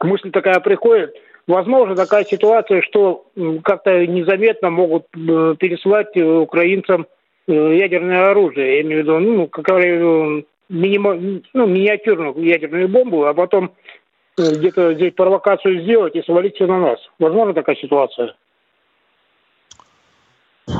мысль 0.00 0.30
такая 0.30 0.60
приходит, 0.60 1.14
возможно 1.46 1.94
такая 1.94 2.24
ситуация, 2.24 2.80
что 2.82 3.26
как-то 3.64 4.06
незаметно 4.06 4.70
могут 4.70 5.06
э, 5.14 5.54
пересылать 5.58 6.16
украинцам 6.16 7.06
ядерное 7.46 8.30
оружие, 8.30 8.76
я 8.76 8.82
имею 8.82 9.02
в 9.02 9.04
виду, 9.04 9.18
ну, 9.18 9.46
как 9.48 9.66
говорю, 9.66 10.46
минима, 10.70 11.14
ну, 11.52 11.66
миниатюрную 11.66 12.34
ядерную 12.42 12.88
бомбу, 12.88 13.24
а 13.26 13.34
потом 13.34 13.72
где-то 14.38 14.94
здесь 14.94 15.12
провокацию 15.12 15.82
сделать 15.82 16.16
и 16.16 16.22
свалить 16.22 16.54
все 16.54 16.66
на 16.66 16.80
нас. 16.80 16.98
Возможно 17.18 17.52
такая 17.52 17.76
ситуация? 17.76 18.34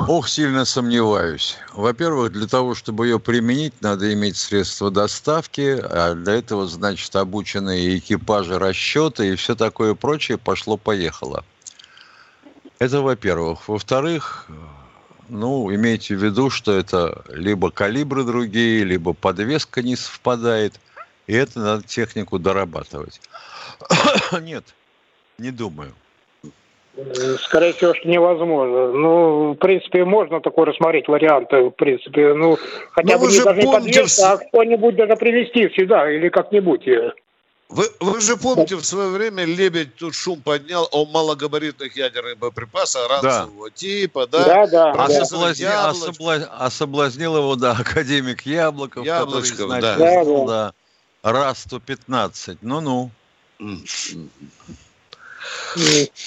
Ох, 0.06 0.28
сильно 0.28 0.64
сомневаюсь. 0.64 1.56
Во-первых, 1.72 2.32
для 2.32 2.46
того, 2.46 2.74
чтобы 2.74 3.06
ее 3.06 3.18
применить, 3.18 3.80
надо 3.80 4.12
иметь 4.12 4.36
средства 4.36 4.90
доставки, 4.90 5.78
а 5.80 6.14
для 6.14 6.34
этого, 6.34 6.66
значит, 6.66 7.16
обученные 7.16 7.98
экипажи, 7.98 8.58
расчеты 8.58 9.32
и 9.32 9.36
все 9.36 9.54
такое 9.54 9.94
прочее 9.94 10.36
пошло-поехало. 10.36 11.44
Это 12.78 13.00
во-первых. 13.00 13.66
Во-вторых, 13.68 14.46
ну, 15.30 15.74
имейте 15.74 16.16
в 16.16 16.22
виду, 16.22 16.50
что 16.50 16.72
это 16.72 17.24
либо 17.28 17.70
калибры 17.70 18.24
другие, 18.24 18.84
либо 18.84 19.14
подвеска 19.14 19.82
не 19.82 19.96
совпадает, 19.96 20.74
и 21.26 21.32
это 21.32 21.60
надо 21.60 21.82
технику 21.84 22.38
дорабатывать. 22.38 23.20
Нет, 24.40 24.64
не 25.38 25.50
думаю. 25.50 25.94
Скорее 27.40 27.72
всего, 27.72 27.92
что 27.94 28.08
невозможно. 28.08 28.92
Ну, 28.92 29.52
в 29.52 29.56
принципе, 29.56 30.04
можно 30.04 30.40
такой 30.40 30.66
рассмотреть 30.66 31.08
варианты, 31.08 31.62
в 31.64 31.70
принципе. 31.70 32.34
Ну, 32.34 32.56
хотя 32.92 33.16
ну, 33.16 33.24
бы 33.24 33.32
не 33.32 33.42
даже 33.42 33.62
помните... 33.62 34.00
подвеска, 34.00 34.32
а 34.32 34.36
кто-нибудь 34.36 34.94
даже 34.94 35.16
привезти 35.16 35.68
сюда 35.74 36.08
или 36.10 36.28
как-нибудь. 36.28 36.86
Вы, 37.68 37.86
вы 37.98 38.20
же 38.20 38.36
помните, 38.36 38.76
в 38.76 38.84
свое 38.84 39.08
время 39.08 39.44
Лебедь 39.44 39.96
тут 39.96 40.14
шум 40.14 40.40
поднял 40.40 40.88
о 40.92 41.06
малогабаритных 41.06 41.96
ядерных 41.96 42.38
боеприпасах 42.38 43.08
ранцевого 43.10 43.70
да. 43.70 43.74
типа, 43.74 44.26
да? 44.28 44.44
Да, 44.44 44.66
да. 44.66 44.92
А, 44.92 45.08
соблазни, 45.08 45.64
а, 45.64 45.92
соблазн, 45.94 46.44
а 46.50 46.70
соблазнил 46.70 47.36
его, 47.38 47.56
да, 47.56 47.72
академик 47.80 48.42
Яблоков, 48.42 49.04
Яблочков, 49.04 49.68
который, 49.68 49.80
значит, 49.80 49.98
да. 49.98 50.44
да, 50.46 50.72
да. 51.22 51.32
РАС-115. 51.32 52.58
Ну-ну. 52.60 53.10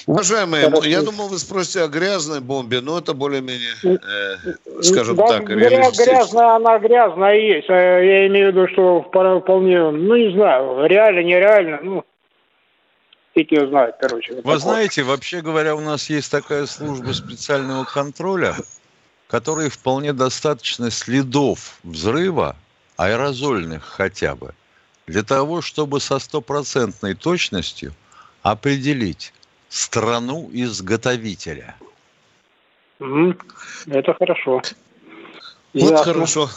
Уважаемые, 0.06 0.71
я 0.84 1.01
думал, 1.01 1.27
вы 1.30 1.38
спросите 1.39 1.82
о 1.84 1.88
грязной 1.88 2.41
бомбе, 2.41 2.82
но 2.82 2.99
это 2.99 3.13
более-менее, 3.13 3.73
э, 3.84 4.82
скажем 4.82 5.15
да, 5.15 5.27
так, 5.27 5.45
Грязная, 5.45 6.56
она 6.56 6.80
грязная 6.80 7.36
есть. 7.36 7.69
А 7.69 7.99
я 7.99 8.27
имею 8.27 8.51
в 8.51 8.56
виду, 8.56 8.67
что 8.67 9.01
вполне, 9.03 9.91
ну, 9.91 10.15
не 10.15 10.32
знаю, 10.34 10.86
реально, 10.88 11.23
нереально, 11.23 11.80
ну, 11.82 12.03
фиг 13.34 13.51
его 13.51 13.67
знает, 13.67 13.95
короче. 13.99 14.34
Вы 14.34 14.41
такое. 14.41 14.58
знаете, 14.58 15.03
вообще 15.03 15.41
говоря, 15.41 15.75
у 15.75 15.82
нас 15.82 16.10
есть 16.10 16.32
такая 16.32 16.65
служба 16.65 17.13
специального 17.13 17.86
контроля, 17.86 18.56
которой 19.27 19.69
вполне 19.69 20.13
достаточно 20.13 20.91
следов 20.91 21.80
взрыва, 21.84 22.56
аэрозольных 22.97 23.84
хотя 23.84 24.36
бы, 24.36 24.53
для 25.06 25.23
того, 25.23 25.62
чтобы 25.62 25.99
со 25.99 26.19
стопроцентной 26.19 27.13
точностью– 27.13 27.93
определить 28.52 29.34
страну 29.70 30.50
изготовителя. 30.54 31.76
Это 33.00 34.14
хорошо. 34.14 34.62
Вот 35.74 35.92
Ясно. 35.92 35.98
хорошо. 35.98 36.50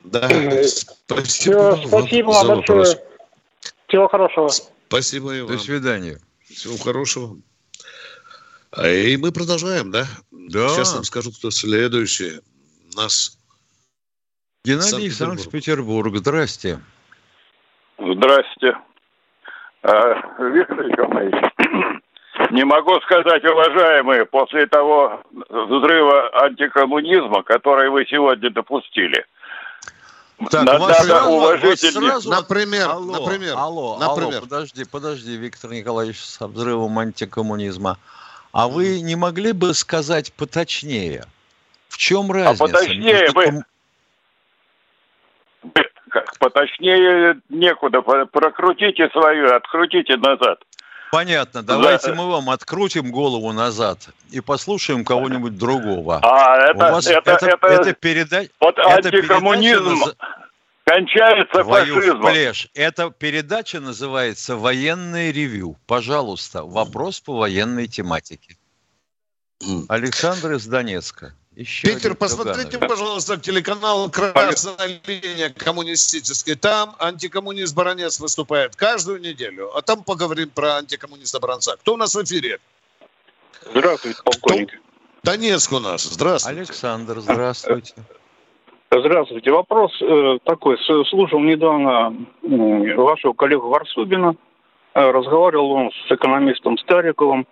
Да. 0.00 0.28
Спасибо, 0.28 1.76
Все, 1.76 1.86
спасибо 1.86 2.32
за 2.32 2.44
большое. 2.44 2.78
Вопрос. 2.78 2.96
Всего 3.86 4.08
хорошего. 4.08 4.48
Спасибо 4.88 5.34
и 5.34 5.40
вам. 5.42 5.52
До 5.52 5.58
свидания. 5.58 6.18
Всего 6.50 6.76
хорошего. 6.76 7.38
А, 8.72 8.88
и 8.88 9.16
мы 9.16 9.32
продолжаем, 9.32 9.90
да? 9.90 10.06
Да. 10.30 10.68
Сейчас 10.70 10.94
нам 10.94 11.04
скажу, 11.04 11.30
кто 11.30 11.50
следующий. 11.50 12.40
Нас 12.96 13.38
Геннадий 14.64 15.10
Санкт-Петербург. 15.10 16.16
Здрасте. 16.16 16.80
Здрасте. 17.98 18.76
А, 19.82 20.14
Виктор 20.38 20.86
Николаевич, 20.86 21.34
не 22.52 22.64
могу 22.64 23.00
сказать, 23.00 23.44
уважаемые, 23.44 24.26
после 24.26 24.66
того 24.66 25.20
взрыва 25.48 26.44
антикоммунизма, 26.44 27.42
который 27.42 27.90
вы 27.90 28.06
сегодня 28.06 28.50
допустили, 28.50 29.26
так, 30.50 30.64
надо, 30.64 30.78
надо 30.78 30.94
сразу, 30.94 31.30
уважительнее. 31.30 32.10
Сразу... 32.10 32.30
Например, 32.30 32.88
алло, 32.90 33.20
например, 33.20 33.54
алло, 33.56 33.98
например. 33.98 34.36
Алло, 34.36 34.40
подожди, 34.40 34.84
подожди, 34.84 35.36
Виктор 35.36 35.70
Николаевич, 35.70 36.18
с 36.20 36.40
взрывом 36.40 36.98
антикоммунизма. 36.98 37.98
А 38.52 38.68
вы 38.68 39.00
не 39.00 39.16
могли 39.16 39.52
бы 39.52 39.72
сказать 39.74 40.32
поточнее, 40.32 41.26
в 41.88 41.96
чем 41.96 42.30
а 42.30 42.34
разница? 42.34 42.64
А 42.64 42.68
поточнее 42.68 43.30
вы, 43.34 43.64
поточнее 46.42 47.40
некуда. 47.48 48.02
Прокрутите 48.02 49.08
свою, 49.10 49.54
открутите 49.54 50.16
назад. 50.16 50.58
Понятно. 51.12 51.62
Давайте 51.62 52.08
да. 52.08 52.14
мы 52.14 52.30
вам 52.30 52.50
открутим 52.50 53.12
голову 53.12 53.52
назад 53.52 54.08
и 54.30 54.40
послушаем 54.40 55.04
кого-нибудь 55.04 55.56
другого. 55.56 56.18
А, 56.22 56.56
это, 56.56 56.88
У 56.88 56.90
вас 56.92 57.06
это, 57.06 57.30
это, 57.32 57.46
это, 57.46 57.66
это 57.66 57.92
переда... 57.92 58.42
Вот 58.60 58.76
это 58.78 58.88
антикоммунизм 58.88 60.00
передача... 60.00 60.16
кончается 60.84 61.62
Твою 61.62 61.94
фашизмом. 61.94 62.32
Плешь. 62.32 62.68
Эта 62.74 63.10
передача 63.10 63.78
называется 63.78 64.56
«Военный 64.56 65.30
ревю». 65.30 65.76
Пожалуйста, 65.86 66.64
вопрос 66.64 67.20
по 67.20 67.36
военной 67.36 67.86
тематике. 67.86 68.56
Александр 69.88 70.52
из 70.52 70.66
Донецка. 70.66 71.34
Еще 71.54 71.88
Питер, 71.88 72.14
посмотрите, 72.14 72.70
Туганов. 72.70 72.88
пожалуйста, 72.88 73.36
телеканал 73.36 74.10
«Красная 74.10 75.00
линия 75.06 75.50
коммунистический». 75.50 76.54
Там 76.54 76.96
антикоммунист 76.98 77.74
Баранец 77.74 78.20
выступает 78.20 78.74
каждую 78.74 79.20
неделю. 79.20 79.70
А 79.76 79.82
там 79.82 80.02
поговорим 80.02 80.48
про 80.48 80.76
антикоммуниста 80.76 81.40
Баранца. 81.40 81.76
Кто 81.76 81.94
у 81.94 81.96
нас 81.98 82.14
в 82.14 82.22
эфире? 82.24 82.58
Здравствуйте, 83.74 84.18
полковник. 84.24 84.80
Донецк 85.22 85.72
у 85.72 85.78
нас. 85.78 86.04
Здравствуйте. 86.04 86.60
Александр, 86.60 87.20
здравствуйте. 87.20 87.94
Здравствуйте. 88.90 89.50
Вопрос 89.50 89.92
э, 90.00 90.38
такой. 90.44 90.78
Слушал 90.78 91.40
недавно 91.40 92.14
э, 92.42 92.94
вашего 92.94 93.32
коллегу 93.34 93.68
Варсубина. 93.68 94.36
Э, 94.94 95.10
разговаривал 95.10 95.70
он 95.72 95.90
с 95.90 96.12
экономистом 96.12 96.76
Стариковым 96.78 97.46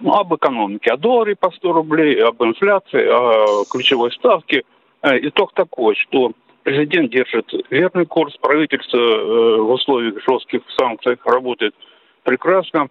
ну, 0.00 0.12
об 0.14 0.34
экономике, 0.34 0.90
о 0.90 0.96
долларе 0.96 1.36
по 1.36 1.50
100 1.50 1.72
рублей, 1.72 2.22
об 2.22 2.42
инфляции, 2.42 3.06
о 3.06 3.64
ключевой 3.70 4.12
ставке. 4.12 4.64
Э, 5.02 5.18
итог 5.20 5.52
такой, 5.54 5.94
что 5.96 6.32
президент 6.62 7.10
держит 7.10 7.52
верный 7.70 8.06
курс, 8.06 8.36
правительство 8.40 8.96
э, 8.96 9.60
в 9.60 9.70
условиях 9.70 10.22
жестких 10.26 10.62
санкций 10.76 11.16
работает 11.24 11.74
прекрасно. 12.24 12.88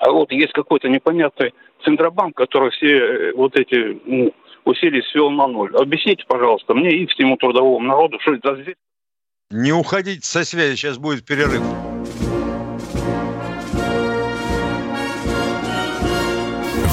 А 0.00 0.10
вот 0.10 0.30
есть 0.30 0.52
какой-то 0.52 0.88
непонятный 0.88 1.54
Центробанк, 1.84 2.36
который 2.36 2.70
все 2.70 2.98
э, 2.98 3.32
вот 3.34 3.56
эти 3.56 4.00
ну, 4.04 4.32
усилия 4.64 5.02
свел 5.10 5.30
на 5.30 5.46
ноль. 5.46 5.74
Объясните, 5.76 6.24
пожалуйста, 6.26 6.74
мне 6.74 6.90
и 6.90 7.06
всему 7.06 7.36
трудовому 7.36 7.80
народу, 7.80 8.18
что 8.20 8.34
это 8.34 8.56
за 8.56 8.74
Не 9.50 9.72
уходите 9.72 10.20
со 10.22 10.44
связи, 10.44 10.76
сейчас 10.76 10.98
будет 10.98 11.24
перерыв. 11.24 11.62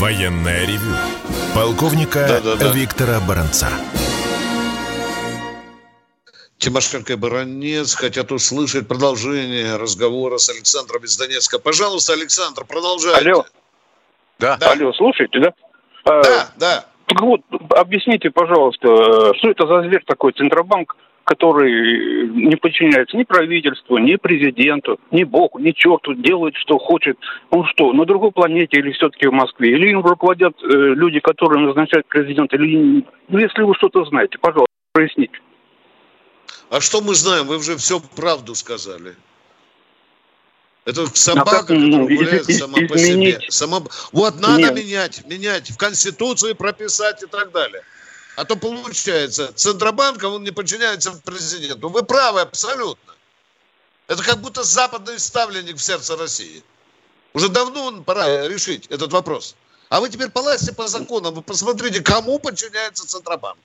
Военное 0.00 0.66
ревю 0.66 0.96
полковника 1.54 2.26
да, 2.26 2.40
да, 2.40 2.56
да. 2.56 2.72
Виктора 2.72 3.20
Баранца. 3.20 3.68
Тимошенко 6.56 7.12
и 7.12 7.16
Баранец 7.16 7.94
хотят 7.96 8.32
услышать 8.32 8.88
продолжение 8.88 9.76
разговора 9.76 10.38
с 10.38 10.48
Александром 10.48 11.04
из 11.04 11.18
Донецка. 11.18 11.58
Пожалуйста, 11.58 12.14
Александр, 12.14 12.64
продолжайте. 12.64 13.30
Алло. 13.30 13.44
Да. 14.38 14.56
да. 14.56 14.72
Алло, 14.72 14.90
слушайте, 14.94 15.38
да? 15.38 15.52
Да, 16.06 16.20
а, 16.20 16.48
да. 16.56 16.84
Так 17.04 17.20
вот, 17.20 17.42
объясните, 17.68 18.30
пожалуйста, 18.30 19.34
что 19.34 19.50
это 19.50 19.66
за 19.66 19.82
зверь 19.82 20.04
такой 20.06 20.32
Центробанк, 20.32 20.96
который 21.30 22.28
не 22.28 22.56
подчиняется 22.56 23.16
ни 23.16 23.22
правительству, 23.22 23.98
ни 23.98 24.16
президенту, 24.16 24.98
ни 25.12 25.22
Богу, 25.22 25.60
ни 25.60 25.70
черту, 25.70 26.14
делает, 26.14 26.56
что 26.56 26.76
хочет. 26.76 27.16
Он 27.50 27.64
что, 27.66 27.92
на 27.92 28.04
другой 28.04 28.32
планете 28.32 28.78
или 28.78 28.90
все-таки 28.90 29.28
в 29.28 29.32
Москве? 29.32 29.70
Или 29.70 29.90
им 29.90 30.00
руководят 30.00 30.56
э, 30.60 30.66
люди, 30.66 31.20
которые 31.20 31.64
назначают 31.64 32.08
президента? 32.08 32.56
Или... 32.56 33.04
Ну, 33.28 33.38
если 33.38 33.62
вы 33.62 33.76
что-то 33.76 34.04
знаете, 34.06 34.38
пожалуйста, 34.40 34.72
проясните. 34.92 35.38
А 36.68 36.80
что 36.80 37.00
мы 37.00 37.14
знаем? 37.14 37.46
Вы 37.46 37.58
уже 37.58 37.76
все 37.76 38.00
правду 38.16 38.56
сказали. 38.56 39.14
Это 40.84 41.06
собака, 41.14 41.74
а 41.74 41.76
ну, 41.76 42.08
гуляет 42.08 42.48
из, 42.48 42.58
сама 42.58 42.78
изменить? 42.78 42.90
по 42.90 42.98
себе. 42.98 43.50
Сама... 43.50 43.82
Вот 44.10 44.40
надо 44.40 44.62
Нет. 44.62 44.74
менять, 44.74 45.26
менять, 45.26 45.70
в 45.70 45.76
Конституции 45.76 46.54
прописать 46.54 47.22
и 47.22 47.26
так 47.26 47.52
далее. 47.52 47.82
А 48.40 48.46
то 48.46 48.56
получается, 48.56 49.52
Центробанк, 49.54 50.24
он 50.24 50.42
не 50.42 50.50
подчиняется 50.50 51.12
президенту. 51.12 51.90
Вы 51.90 52.02
правы 52.02 52.40
абсолютно. 52.40 53.12
Это 54.06 54.22
как 54.22 54.38
будто 54.38 54.62
западный 54.62 55.18
ставленник 55.18 55.76
в 55.76 55.82
сердце 55.82 56.16
России. 56.16 56.64
Уже 57.34 57.50
давно 57.50 58.02
пора 58.02 58.48
решить 58.48 58.86
этот 58.86 59.12
вопрос. 59.12 59.56
А 59.90 60.00
вы 60.00 60.08
теперь 60.08 60.30
полазьте 60.30 60.72
по 60.72 60.88
законам, 60.88 61.34
вы 61.34 61.42
посмотрите, 61.42 62.00
кому 62.00 62.38
подчиняется 62.38 63.06
Центробанк. 63.06 63.58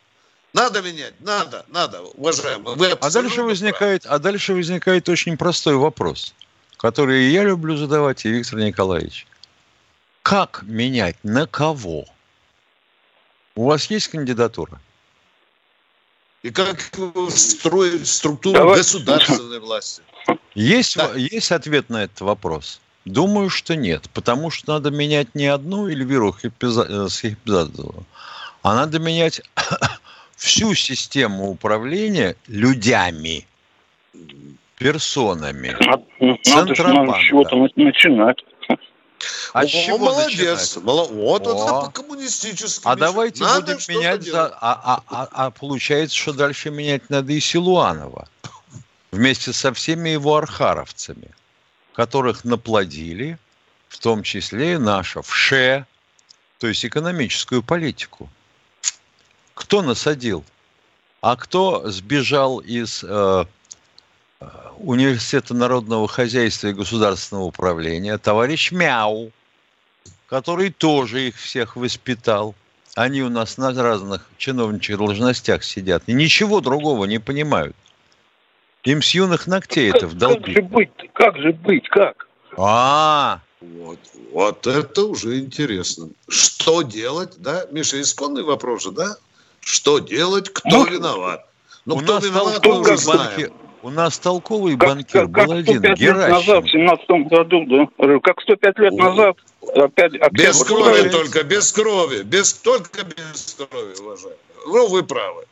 Надо 0.51 0.82
менять, 0.82 1.13
надо, 1.21 1.63
надо, 1.69 2.01
уважаемые. 2.01 2.76
Вы 2.76 2.91
а 2.91 3.09
дальше 3.09 3.43
возникает, 3.43 4.05
а 4.05 4.19
дальше 4.19 4.53
возникает 4.53 5.07
очень 5.07 5.38
простой 5.38 5.78
вопрос, 5.78 6.34
который 6.76 7.32
я 7.32 7.43
люблю 7.43 7.78
задавать, 7.78 8.26
и 8.26 8.30
Виктор 8.30 8.59
Николаевич. 8.59 9.26
Как 10.21 10.63
менять 10.63 11.15
на 11.23 11.47
кого? 11.47 12.07
У 13.55 13.65
вас 13.65 13.89
есть 13.89 14.09
кандидатура? 14.09 14.79
И 16.43 16.51
как 16.51 16.79
строить 17.29 18.07
структуру 18.07 18.59
Давай. 18.59 18.77
государственной 18.77 19.59
власти? 19.59 20.03
Есть, 20.53 20.97
да. 20.97 21.13
есть 21.15 21.51
ответ 21.51 21.89
на 21.89 22.03
этот 22.03 22.21
вопрос? 22.21 22.81
Думаю, 23.05 23.49
что 23.49 23.75
нет, 23.75 24.09
потому 24.13 24.49
что 24.51 24.73
надо 24.73 24.91
менять 24.91 25.33
не 25.35 25.45
одну 25.45 25.87
Эльвиру 25.87 26.33
Хипзадову, 26.33 28.03
а 28.61 28.75
надо 28.75 28.99
менять 28.99 29.41
всю 30.35 30.73
систему 30.75 31.49
управления 31.49 32.35
людьми, 32.47 33.45
персонами. 34.77 35.75
Надо, 35.79 36.03
надо 36.19 36.75
с 36.75 37.19
чего-то 37.27 37.55
начинать. 37.75 38.43
А 39.55 39.61
О, 39.61 39.67
чего 39.67 39.97
молодец. 39.97 40.75
Вот 40.75 41.47
О. 41.47 41.49
это 41.49 41.85
по-коммунистически. 41.85 42.81
А 42.83 42.97
давайте 42.97 43.41
надо 43.41 43.75
будем 43.75 43.95
менять 43.95 44.23
за... 44.23 44.47
А, 44.47 44.57
а, 44.59 45.03
а, 45.07 45.27
а 45.31 45.49
получается, 45.49 46.13
что 46.13 46.33
дальше 46.33 46.71
менять 46.71 47.09
надо 47.09 47.31
и 47.31 47.39
Силуанова. 47.39 48.27
Вместе 49.13 49.53
со 49.53 49.73
всеми 49.73 50.09
его 50.09 50.35
архаровцами, 50.35 51.29
которых 51.93 52.43
наплодили, 52.43 53.39
в 53.87 53.97
том 53.99 54.23
числе 54.23 54.73
и 54.73 54.77
наша 54.77 55.21
ВШЕ, 55.21 55.85
то 56.59 56.67
есть 56.67 56.83
экономическую 56.83 57.63
политику. 57.63 58.27
Кто 59.53 59.81
насадил? 59.81 60.43
А 61.21 61.37
кто 61.37 61.89
сбежал 61.89 62.59
из 62.59 63.05
э, 63.05 63.45
э, 64.41 64.45
Университета 64.79 65.53
народного 65.53 66.09
хозяйства 66.09 66.67
и 66.67 66.73
государственного 66.73 67.45
управления? 67.45 68.17
Товарищ 68.17 68.73
Мяу, 68.73 69.31
который 70.30 70.71
тоже 70.71 71.28
их 71.28 71.38
всех 71.38 71.76
воспитал. 71.76 72.55
Они 72.95 73.21
у 73.21 73.30
нас 73.30 73.57
на 73.57 73.73
разных 73.73 74.28
чиновничьих 74.38 74.97
должностях 74.97 75.63
сидят 75.63 76.03
и 76.07 76.13
ничего 76.13 76.61
другого 76.61 77.05
не 77.05 77.19
понимают. 77.19 77.76
Им 78.84 79.01
с 79.01 79.11
юных 79.11 79.47
ногтей 79.47 79.91
как, 79.91 79.97
это 79.97 80.07
вдолбить. 80.07 80.55
Как 80.55 80.55
же 80.55 80.61
быть? 80.61 80.89
Как 81.13 81.38
же 81.38 81.53
быть? 81.53 81.89
Как? 81.89 82.28
А, 82.57 83.41
вот, 83.59 83.99
вот 84.32 84.67
это 84.67 85.05
уже 85.05 85.39
интересно. 85.39 86.09
Что 86.30 86.84
делать, 86.84 87.34
да? 87.38 87.65
Миша, 87.71 87.99
исконный 87.99 88.43
вопрос 88.43 88.84
же, 88.84 88.91
да? 88.91 89.17
Что 89.59 89.99
делать, 89.99 90.49
кто 90.49 90.69
ну, 90.69 90.86
виноват? 90.86 91.45
Ну, 91.86 91.97
кто 91.97 92.19
виноват, 92.19 92.63
мы 92.63 92.80
уже 92.80 92.97
знаем. 92.97 93.51
У 93.82 93.89
нас 93.89 94.17
толковый 94.17 94.78
как, 94.78 94.89
банкир 94.89 95.21
как, 95.21 95.32
был 95.32 95.47
как 95.47 95.51
один, 95.51 95.82
Геращин. 95.82 96.32
назад, 96.32 96.63
в 96.63 96.71
17 96.71 97.07
году, 97.30 97.65
да, 97.65 98.19
как 98.19 98.41
105 98.41 98.80
лет 98.80 98.93
назад. 98.93 99.38
Опять, 99.74 100.13
без 100.32 100.63
крови 100.63 101.09
только, 101.09 101.43
без 101.43 101.72
крови, 101.72 102.22
без, 102.24 102.53
только 102.53 103.03
без 103.03 103.55
крови, 103.57 103.95
уважаемые. 103.99 104.38
Ну, 104.66 104.88
вы 104.88 105.03
правы. 105.03 105.45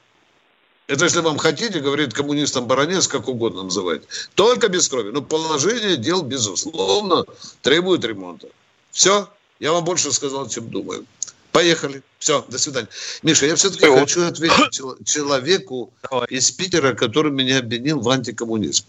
Это 0.87 1.05
если 1.05 1.21
вам 1.21 1.37
хотите, 1.37 1.79
говорит 1.79 2.13
коммунистам 2.13 2.67
баронец, 2.67 3.07
как 3.07 3.27
угодно 3.27 3.63
называть. 3.63 4.03
Только 4.35 4.67
без 4.67 4.87
крови. 4.89 5.11
Но 5.11 5.21
положение 5.21 5.95
дел, 5.97 6.21
безусловно, 6.21 7.25
требует 7.61 8.03
ремонта. 8.03 8.47
Все, 8.91 9.29
я 9.59 9.71
вам 9.71 9.85
больше 9.85 10.11
сказал, 10.11 10.47
чем 10.49 10.69
думаю. 10.69 11.05
Поехали. 11.51 12.01
Все, 12.19 12.43
до 12.47 12.57
свидания. 12.57 12.89
Миша, 13.21 13.45
я 13.45 13.55
все-таки 13.55 13.85
Все. 13.85 13.99
хочу 13.99 14.25
ответить 14.25 14.81
человеку 15.05 15.93
Давай. 16.09 16.27
из 16.29 16.51
Питера, 16.51 16.93
который 16.93 17.31
меня 17.31 17.59
обвинил 17.59 17.99
в 17.99 18.09
антикоммунизме. 18.09 18.87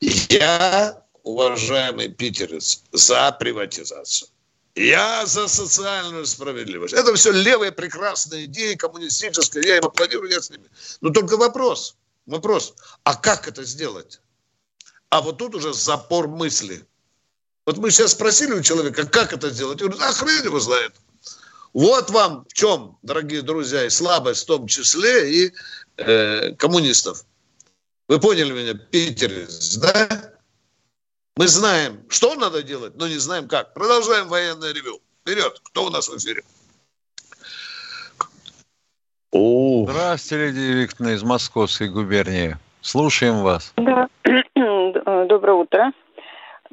Я, 0.00 1.02
уважаемый 1.22 2.08
питерец, 2.08 2.82
за 2.92 3.32
приватизацию. 3.32 4.28
Я 4.78 5.26
за 5.26 5.48
социальную 5.48 6.24
справедливость. 6.24 6.94
Это 6.94 7.12
все 7.14 7.32
левые 7.32 7.72
прекрасные 7.72 8.44
идеи, 8.44 8.74
коммунистические. 8.74 9.66
Я 9.66 9.76
им 9.78 9.84
аплодирую, 9.84 10.30
я 10.30 10.40
с 10.40 10.50
ними. 10.50 10.66
Но 11.00 11.10
только 11.10 11.36
вопрос, 11.36 11.96
вопрос, 12.26 12.74
а 13.02 13.16
как 13.16 13.48
это 13.48 13.64
сделать? 13.64 14.20
А 15.10 15.20
вот 15.20 15.38
тут 15.38 15.56
уже 15.56 15.72
запор 15.74 16.28
мысли. 16.28 16.86
Вот 17.66 17.78
мы 17.78 17.90
сейчас 17.90 18.12
спросили 18.12 18.52
у 18.52 18.62
человека, 18.62 19.04
как 19.06 19.32
это 19.32 19.50
сделать. 19.50 19.82
Он 19.82 19.90
говорит, 19.90 20.16
а 20.20 20.44
его 20.44 20.60
знает. 20.60 20.94
Вот 21.72 22.10
вам 22.10 22.46
в 22.48 22.52
чем, 22.52 22.98
дорогие 23.02 23.42
друзья, 23.42 23.84
и 23.84 23.90
слабость 23.90 24.44
в 24.44 24.46
том 24.46 24.68
числе 24.68 25.44
и 25.44 25.52
э, 25.96 26.54
коммунистов. 26.54 27.24
Вы 28.06 28.20
поняли 28.20 28.52
меня, 28.52 28.74
питерец, 28.74 29.76
да? 29.76 30.27
Мы 31.38 31.46
знаем, 31.46 32.00
что 32.08 32.34
надо 32.34 32.64
делать, 32.64 32.94
но 32.96 33.06
не 33.06 33.14
знаем 33.14 33.46
как. 33.46 33.72
Продолжаем 33.72 34.26
военное 34.26 34.74
ревю. 34.74 34.98
Вперед, 35.20 35.60
кто 35.62 35.84
у 35.84 35.88
нас 35.88 36.08
в 36.08 36.16
эфире? 36.16 36.42
О. 39.30 39.86
Здравствуйте, 39.88 40.46
Лидия 40.46 40.82
Викторовна 40.82 41.14
из 41.14 41.22
Московской 41.22 41.90
губернии. 41.90 42.56
Слушаем 42.80 43.44
вас. 43.44 43.72
Да. 43.76 44.08
Доброе 45.26 45.52
утро. 45.52 45.92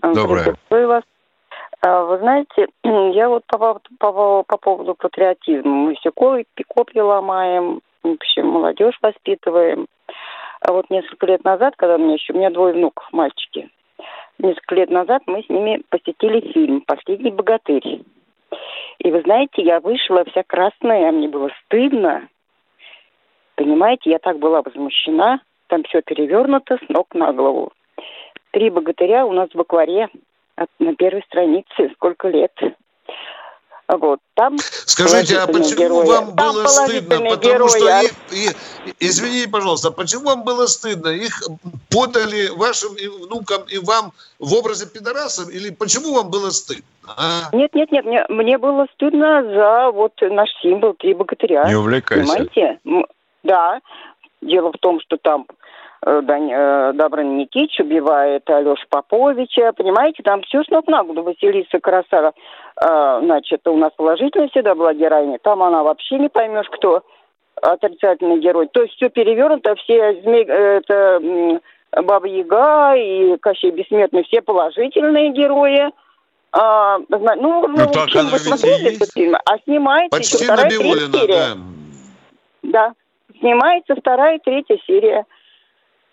Доброе. 0.01 0.45
Приветствую 0.45 0.87
вас. 0.87 1.03
А, 1.81 2.01
вы 2.01 2.17
знаете, 2.17 2.67
я 3.13 3.29
вот 3.29 3.45
по, 3.45 3.79
по, 3.99 4.43
по 4.43 4.57
поводу 4.57 4.95
патриотизма. 4.95 5.69
Мы 5.69 5.93
все 5.93 6.11
копья 6.11 7.03
ломаем, 7.03 7.81
в 8.01 8.07
общем, 8.07 8.47
молодежь 8.47 8.97
воспитываем. 9.03 9.85
А 10.61 10.73
вот 10.73 10.89
несколько 10.89 11.27
лет 11.27 11.43
назад, 11.43 11.75
когда 11.77 11.97
у 11.97 11.99
меня 11.99 12.15
еще, 12.15 12.33
у 12.33 12.37
меня 12.37 12.49
двое 12.49 12.73
внуков, 12.73 13.07
мальчики, 13.11 13.69
несколько 14.39 14.75
лет 14.75 14.89
назад 14.89 15.23
мы 15.25 15.43
с 15.43 15.49
ними 15.49 15.81
посетили 15.89 16.51
фильм 16.51 16.81
«Последний 16.81 17.31
богатырь». 17.31 18.01
И 18.99 19.11
вы 19.11 19.21
знаете, 19.21 19.61
я 19.61 19.79
вышла 19.79 20.23
вся 20.25 20.43
красная, 20.43 21.11
мне 21.11 21.27
было 21.27 21.49
стыдно. 21.65 22.27
Понимаете, 23.55 24.11
я 24.11 24.19
так 24.19 24.39
была 24.39 24.61
возмущена. 24.61 25.41
Там 25.67 25.83
все 25.83 26.01
перевернуто 26.01 26.77
с 26.77 26.89
ног 26.89 27.13
на 27.13 27.33
голову. 27.33 27.71
Три 28.51 28.69
богатыря 28.69 29.25
у 29.25 29.31
нас 29.31 29.49
в 29.53 29.59
акваре 29.59 30.09
на 30.79 30.95
первой 30.95 31.23
странице 31.23 31.89
сколько 31.95 32.29
лет. 32.29 32.53
Вот, 33.87 34.19
там 34.33 34.57
Скажите, 34.57 35.37
а 35.37 35.45
почему 35.45 35.77
герои. 35.77 36.07
вам 36.07 36.35
там 36.35 36.53
было 36.53 36.67
стыдно? 36.67 37.17
Потому 37.29 37.37
герои. 37.37 37.69
что 37.69 38.01
их, 38.01 38.11
и, 38.31 38.49
извините, 38.99 39.47
пожалуйста, 39.49 39.91
почему 39.91 40.23
вам 40.23 40.43
было 40.43 40.65
стыдно? 40.65 41.09
Их 41.09 41.39
подали 41.91 42.47
вашим 42.47 42.95
и 42.95 43.07
внукам 43.07 43.61
и 43.67 43.77
вам 43.77 44.11
в 44.39 44.53
образе 44.55 44.87
пидорасов? 44.87 45.49
Или 45.51 45.69
почему 45.69 46.15
вам 46.15 46.31
было 46.31 46.49
стыдно? 46.49 46.83
А? 47.15 47.49
Нет, 47.53 47.75
нет, 47.75 47.91
нет, 47.91 48.05
мне, 48.05 48.25
мне 48.29 48.57
было 48.57 48.87
стыдно 48.95 49.43
за 49.43 49.91
вот 49.91 50.13
наш 50.21 50.49
символ 50.63 50.95
три 50.95 51.13
богатыря. 51.13 51.67
Не 51.67 51.75
увлекайся. 51.75 52.23
Понимаете? 52.23 52.79
Да. 53.43 53.81
Дело 54.41 54.71
в 54.71 54.77
том, 54.79 54.99
что 55.01 55.17
там 55.17 55.45
Э, 56.07 56.21
э, 56.23 56.93
Добрын 56.93 57.37
Никитич 57.37 57.79
убивает 57.79 58.47
Алеша 58.47 58.85
Поповича, 58.89 59.73
понимаете, 59.73 60.21
там 60.21 60.43
все 60.43 60.63
с 60.63 60.67
ног 60.69 60.87
на 60.87 61.03
голову, 61.03 61.23
Василиса 61.23 61.79
Красава, 61.79 62.33
э, 62.79 63.19
значит, 63.23 63.67
у 63.67 63.75
нас 63.75 63.91
положительная 63.97 64.49
всегда 64.49 64.75
была 64.75 64.93
героиня, 64.93 65.39
там 65.41 65.63
она 65.63 65.81
вообще 65.81 66.19
не 66.19 66.29
поймешь, 66.29 66.69
кто 66.71 67.01
отрицательный 67.59 68.39
герой, 68.39 68.67
то 68.71 68.83
есть 68.83 68.93
все 68.93 69.09
перевернуто, 69.09 69.73
все 69.77 70.21
змей, 70.21 70.43
это 70.43 71.59
Баба 72.03 72.27
Яга 72.27 72.93
и 72.95 73.37
Кощей 73.37 73.71
Бессмертный, 73.71 74.25
все 74.25 74.43
положительные 74.43 75.31
герои, 75.31 75.91
а, 76.51 76.99
ну, 77.09 77.67
ну, 77.67 77.77
так 77.91 78.11
фильм, 78.11 78.27
вы 78.27 78.37
смотрели 78.37 78.95
этот 78.95 79.11
фильм? 79.11 79.35
А 79.35 79.57
снимается 79.65 80.15
Почти 80.15 80.43
вторая, 80.45 80.69
третья 80.69 81.09
серия. 81.11 81.55
Да. 82.61 82.71
да, 82.71 82.93
снимается 83.39 83.95
вторая 83.95 84.37
и 84.37 84.39
третья 84.39 84.77
серия. 84.85 85.25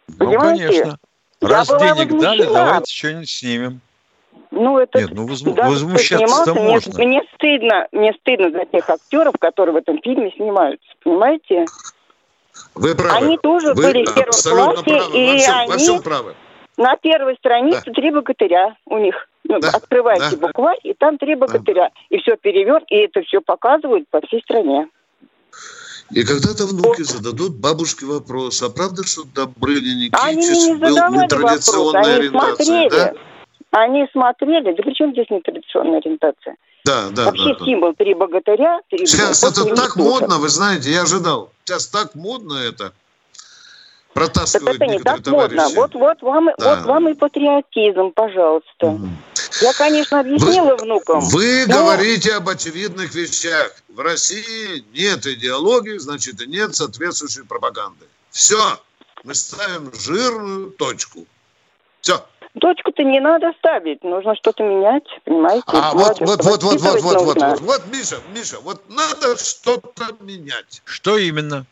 Ну, 0.08 0.38
конечно. 0.38 0.98
Раз 1.40 1.68
денег 1.68 2.20
дали, 2.20 2.44
давайте 2.44 2.92
что-нибудь 2.92 3.30
снимем. 3.30 3.80
Ну, 4.50 4.78
это... 4.78 5.00
Нет, 5.00 5.10
ну 5.12 5.26
возму... 5.26 5.54
возмущаться-то 5.54 6.54
можно. 6.54 6.94
Мне, 6.94 7.06
мне 7.06 7.22
стыдно, 7.34 7.88
мне 7.90 8.12
стыдно 8.20 8.50
за 8.50 8.66
тех 8.66 8.88
актеров, 8.88 9.34
которые 9.38 9.72
в 9.72 9.76
этом 9.76 10.00
фильме 10.02 10.30
снимаются, 10.32 10.86
понимаете? 11.02 11.64
Вы 12.74 12.94
правы. 12.94 13.16
Они 13.16 13.38
тоже 13.38 13.72
Вы 13.74 13.82
были 13.82 14.04
в 14.04 14.14
первом 14.14 14.32
классе, 14.32 14.84
правы. 14.84 15.18
и 15.18 15.32
во 15.32 15.38
всем, 15.38 15.54
они 15.56 15.70
во 15.70 15.78
всем 15.78 16.02
правы. 16.02 16.34
на 16.76 16.96
первой 16.96 17.34
странице 17.36 17.82
да. 17.86 17.92
три 17.92 18.10
богатыря 18.10 18.76
у 18.86 18.98
них. 18.98 19.28
Ну, 19.44 19.58
да. 19.58 19.70
Открываете 19.70 20.36
да. 20.36 20.46
букварь, 20.46 20.78
и 20.82 20.94
там 20.94 21.18
три 21.18 21.34
богатыря. 21.34 21.88
Да. 21.88 21.92
И 22.10 22.18
все 22.20 22.36
переверт, 22.36 22.84
и 22.88 22.96
это 22.96 23.22
все 23.22 23.40
показывают 23.40 24.06
по 24.10 24.20
всей 24.26 24.42
стране. 24.42 24.88
И 26.10 26.24
когда-то 26.24 26.66
внуки 26.66 27.02
зададут 27.02 27.54
бабушке 27.56 28.06
вопрос, 28.06 28.62
а 28.62 28.70
правда, 28.70 29.06
что 29.06 29.22
Добрыня 29.34 29.94
Никитич 29.94 30.66
не 30.66 30.74
был 30.74 31.22
нетрадиционной 31.22 32.16
ориентации? 32.16 32.88
Да? 32.90 33.14
Они 33.70 34.06
смотрели, 34.12 34.74
да 34.74 34.82
при 34.82 34.94
чем 34.94 35.12
здесь 35.12 35.30
нетрадиционная 35.30 35.98
ориентация? 35.98 36.56
Да, 36.84 37.08
да, 37.10 37.26
Вообще 37.26 37.54
да, 37.58 37.64
символ 37.64 37.94
три 37.94 38.12
богатыря. 38.12 38.80
Три 38.90 39.06
Сейчас 39.06 39.42
богатыря, 39.42 39.72
это 39.72 39.82
так 39.82 39.96
модно, 39.96 40.38
вы 40.38 40.48
знаете, 40.48 40.90
я 40.90 41.02
ожидал. 41.02 41.50
Сейчас 41.64 41.86
так 41.86 42.14
модно 42.14 42.54
это. 42.54 42.92
Протаскивают 44.14 44.78
так 44.78 44.88
это 44.88 44.96
не 44.96 45.02
так 45.02 45.26
модно. 45.26 45.68
Вот, 45.74 45.94
вот, 45.94 46.22
вам, 46.22 46.50
да. 46.58 46.76
вот 46.76 46.86
вам 46.86 47.08
и 47.08 47.14
патриотизм, 47.14 48.12
пожалуйста. 48.12 48.86
Угу. 48.86 49.08
Я, 49.62 49.72
конечно, 49.72 50.20
объяснила 50.20 50.76
вы, 50.76 50.76
внукам. 50.76 51.20
Вы 51.20 51.64
но... 51.66 51.78
говорите 51.78 52.34
об 52.34 52.48
очевидных 52.48 53.14
вещах. 53.14 53.72
В 53.88 54.00
России 54.00 54.84
нет 54.92 55.26
идеологии, 55.26 55.98
значит, 55.98 56.40
и 56.42 56.46
нет 56.46 56.74
соответствующей 56.74 57.44
пропаганды. 57.44 58.06
Все. 58.30 58.78
Мы 59.24 59.34
ставим 59.34 59.92
жирную 59.94 60.70
точку. 60.72 61.26
Все. 62.00 62.24
Точку-то 62.60 63.02
не 63.02 63.20
надо 63.20 63.52
ставить, 63.58 64.04
нужно 64.04 64.36
что-то 64.36 64.62
менять, 64.62 65.04
понимаете? 65.24 65.64
А 65.68 65.92
вот, 65.94 66.20
вот, 66.20 66.44
вот, 66.44 66.62
вот, 66.62 66.62
вот, 66.62 66.80
вот, 66.82 67.22
вот, 67.22 67.36
вот, 67.40 67.60
вот, 67.60 67.82
Миша, 67.90 68.18
Миша, 68.34 68.58
вот 68.60 68.82
надо 68.90 69.38
что-то 69.38 70.14
менять. 70.20 70.82
Что 70.84 71.16
именно? 71.16 71.64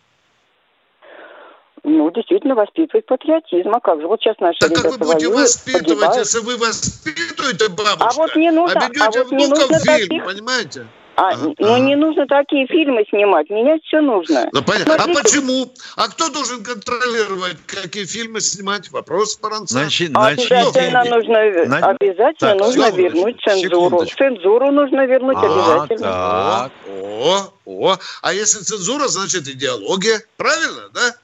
Ну, 1.82 2.10
действительно, 2.10 2.54
воспитывать 2.54 3.06
патриотизм. 3.06 3.70
А 3.74 3.80
как 3.80 4.00
же? 4.00 4.06
Вот 4.06 4.20
сейчас 4.20 4.36
наши 4.40 4.58
так 4.58 4.70
ребята 4.70 4.90
как 4.90 4.92
вы 4.92 5.06
будете 5.06 5.28
воюют, 5.28 5.42
воспитывать, 5.48 5.86
погибают. 5.88 6.16
если 6.18 6.38
вы 6.40 6.56
воспитываете 6.56 7.68
бабушка, 7.68 8.06
а 8.08 8.12
вот 8.12 8.36
не 8.36 8.50
нужно, 8.50 8.80
а 8.80 9.06
а 9.06 9.10
вот 9.10 9.32
не 9.32 9.46
нужно 9.46 9.78
фильм, 9.78 10.08
таких... 10.08 10.24
понимаете? 10.24 10.86
А, 11.16 11.32
Ага, 11.32 11.52
ну, 11.58 11.74
ага. 11.74 11.78
не 11.80 11.96
нужно 11.96 12.26
такие 12.26 12.66
фильмы 12.66 13.04
снимать, 13.10 13.50
менять 13.50 13.82
все 13.84 14.00
нужно. 14.00 14.48
Ну, 14.52 14.62
понятно. 14.62 14.94
А 14.94 15.02
Смотрите, 15.02 15.22
почему? 15.22 15.72
А 15.96 16.08
кто 16.08 16.30
должен 16.30 16.62
контролировать, 16.62 17.56
какие 17.66 18.04
фильмы 18.06 18.40
снимать? 18.40 18.90
Вопрос 18.90 19.36
Паранца. 19.36 19.74
Значит, 19.74 20.12
Обязательно 20.14 21.04
начните- 21.04 21.14
нужно, 21.14 21.66
На- 21.66 21.88
обязательно 21.88 22.50
Так, 22.52 22.58
нужно 22.58 22.90
вернуть 22.90 23.36
цензуру. 23.42 23.84
секундочку. 23.90 24.18
Цензуру 24.18 24.70
нужно 24.70 25.06
вернуть 25.06 25.36
А, 25.36 25.44
обязательно. 25.82 26.00
так. 26.10 26.72
О, 26.88 27.52
о. 27.66 27.96
А 28.22 28.32
если 28.32 28.60
цензура, 28.60 29.08
значит 29.08 29.46
идеология. 29.46 30.22
Правильно, 30.38 30.88
да? 30.94 31.14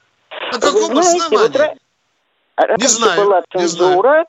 На 0.51 0.57
Вы 0.57 0.59
каком 0.59 0.85
знаете, 1.03 1.19
вот 1.19 1.21
основании? 1.55 1.57
ра- 1.57 1.77
раньше 2.67 2.87
знаю, 2.89 3.25
была 3.25 3.43
не 3.53 3.59
цензура, 3.67 4.25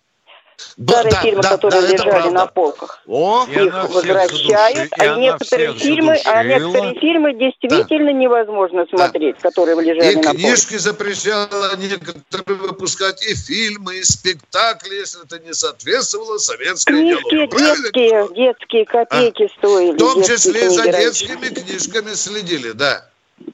Да, 0.76 0.92
старые 0.94 1.12
да, 1.12 1.20
фильмы, 1.22 1.42
да, 1.42 1.48
которые 1.50 1.82
да, 1.82 1.88
лежали 1.88 2.10
правда. 2.10 2.30
на 2.30 2.46
полках. 2.46 3.02
О, 3.06 3.46
И 3.48 3.52
их 3.54 3.72
возвращают, 3.90 4.92
и 4.98 5.00
а 5.02 5.16
некоторые 5.16 5.74
фильмы, 5.74 6.20
а 6.24 6.42
некоторые 6.42 6.94
фильмы 6.98 7.34
действительно 7.34 8.10
невозможно 8.10 8.84
смотреть, 8.90 9.38
которые 9.38 9.80
лежали 9.80 10.12
и 10.12 10.16
на 10.16 10.22
полках. 10.22 10.36
книжки 10.40 10.76
запрещала 10.78 11.76
некоторые 11.76 12.58
выпускать, 12.58 13.22
и 13.24 13.34
фильмы, 13.36 13.98
и 13.98 14.02
спектакли, 14.02 14.96
если 14.96 15.24
это 15.24 15.38
не 15.38 15.54
соответствовало 15.54 16.38
советской 16.38 16.92
Книжки 16.92 17.22
идеологии. 17.28 17.46
Правильно? 17.46 17.90
детские, 17.92 18.28
детские 18.34 18.84
копейки 18.84 19.48
стоили. 19.58 19.92
В 19.92 19.98
том 19.98 20.22
числе 20.24 20.66
и 20.66 20.68
за 20.70 20.82
раньше. 20.84 21.00
детскими 21.00 21.48
книжками 21.54 22.14
следили, 22.14 22.72
да. 22.72 23.06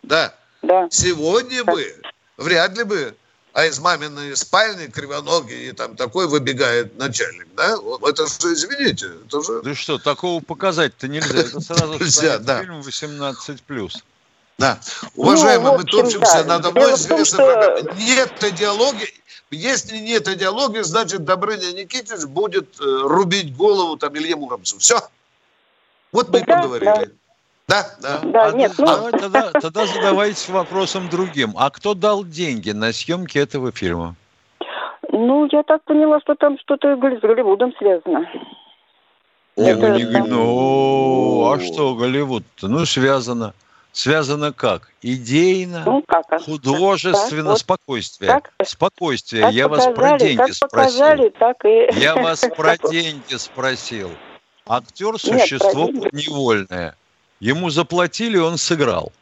Да. 0.02 0.32
Да. 0.62 0.88
Сегодня 0.90 1.62
бы, 1.64 1.94
вряд 2.36 2.76
ли 2.76 2.84
бы, 2.84 3.16
а 3.52 3.66
из 3.66 3.78
маминой 3.78 4.36
спальни 4.36 4.86
кривоногий 4.86 5.68
и 5.68 5.72
там 5.72 5.96
такой 5.96 6.26
выбегает 6.26 6.98
начальник, 6.98 7.46
да? 7.56 7.76
Это 8.08 8.26
же, 8.26 8.52
извините, 8.52 9.12
это 9.26 9.42
же... 9.42 9.62
Да 9.62 9.74
что, 9.74 9.98
такого 9.98 10.40
показать-то 10.40 11.06
нельзя. 11.06 11.38
Это 11.40 11.60
сразу 11.60 11.94
Нельзя, 12.00 12.38
да. 12.38 12.62
фильм 12.62 12.80
18+. 12.80 14.02
Да. 14.58 14.80
Уважаемые, 15.14 15.72
Ну, 15.72 15.78
мы 15.78 15.84
топчемся 15.84 16.44
да. 16.44 16.58
над 16.58 16.66
одной 16.66 16.94
известной 16.94 17.24
что-. 17.24 17.80
Нет 17.96 18.42
идеологии. 18.42 19.08
Если 19.50 19.98
нет 19.98 20.26
идеологии, 20.26 20.82
значит, 20.82 21.24
Добрыня 21.24 21.72
Никитич 21.72 22.24
будет 22.24 22.80
э, 22.80 22.84
рубить 22.84 23.54
голову 23.56 23.96
там 23.96 24.16
Илье 24.16 24.34
Муромцу. 24.36 24.78
Все. 24.78 25.00
Вот 26.10 26.28
мы 26.30 26.40
и 26.40 26.44
Да, 26.44 26.56
поговорили. 26.56 26.84
Да, 26.86 27.04
да. 27.68 27.86
Да, 28.22 28.44
А 28.46 28.52
нет, 28.52 28.72
ну, 28.78 28.86
давай 28.86 29.12
тогда, 29.12 29.50
тогда 29.52 29.86
задавайте 29.86 30.52
вопросом 30.52 31.08
другим. 31.08 31.54
А 31.56 31.70
кто 31.70 31.94
дал 31.94 32.24
деньги 32.24 32.70
на 32.70 32.92
съемки 32.92 33.38
этого 33.38 33.72
фильма? 33.72 34.14
ну, 35.10 35.48
я 35.52 35.62
так 35.62 35.82
поняла, 35.84 36.18
что 36.20 36.34
там 36.34 36.58
что-то 36.58 36.96
с 36.96 36.98
Голливудом 36.98 37.72
связано. 37.78 38.26
Не, 39.56 39.74
ну, 39.74 39.86
Это 39.86 39.90
не, 39.96 40.12
там- 40.12 40.28
ну, 40.28 41.52
а 41.52 41.60
что 41.60 41.94
Голливуд-то? 41.94 42.66
Ну, 42.68 42.84
связано. 42.84 43.54
Связано 43.92 44.52
как? 44.52 44.90
Идейно, 45.02 45.84
Ну, 45.86 46.02
как? 46.08 46.24
а? 46.32 46.38
художественно, 46.40 47.50
Так, 47.50 47.58
спокойствие. 47.58 48.28
Так, 48.28 48.50
Спокойствие. 48.66 49.42
как 49.44 49.52
Я 49.52 49.68
вас 49.68 49.84
про 49.84 49.92
показали, 49.94 50.18
деньги 50.18 50.36
как 50.38 50.52
спросил. 50.52 50.68
показали, 51.00 51.28
так 51.38 51.64
и... 51.64 52.00
Я 52.00 52.16
вас 52.16 52.40
про 52.56 52.76
деньги 52.90 53.34
спросил. 53.36 54.10
Актер 54.66 55.16
существо 55.20 55.86
подневольное. 55.86 56.96
Ему 57.44 57.68
заплатили, 57.68 58.38
он 58.38 58.56
сыграл. 58.56 59.12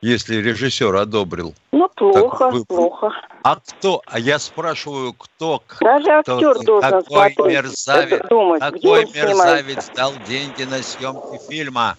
Если 0.00 0.36
режиссер 0.36 0.96
одобрил. 0.96 1.54
Ну, 1.70 1.86
плохо, 1.90 2.50
плохо. 2.66 3.12
А 3.42 3.56
кто? 3.56 4.00
А 4.06 4.18
я 4.18 4.38
спрашиваю, 4.38 5.12
кто? 5.12 5.62
Даже 5.82 6.22
кто- 6.22 6.36
актер 6.36 6.64
должен 6.64 6.90
какой 6.90 7.34
мерзавец, 7.52 8.26
думать, 8.30 8.60
какой 8.62 9.04
мерзавец 9.04 9.90
дал 9.94 10.14
деньги 10.26 10.62
на 10.62 10.82
съемки 10.82 11.38
фильма? 11.46 11.98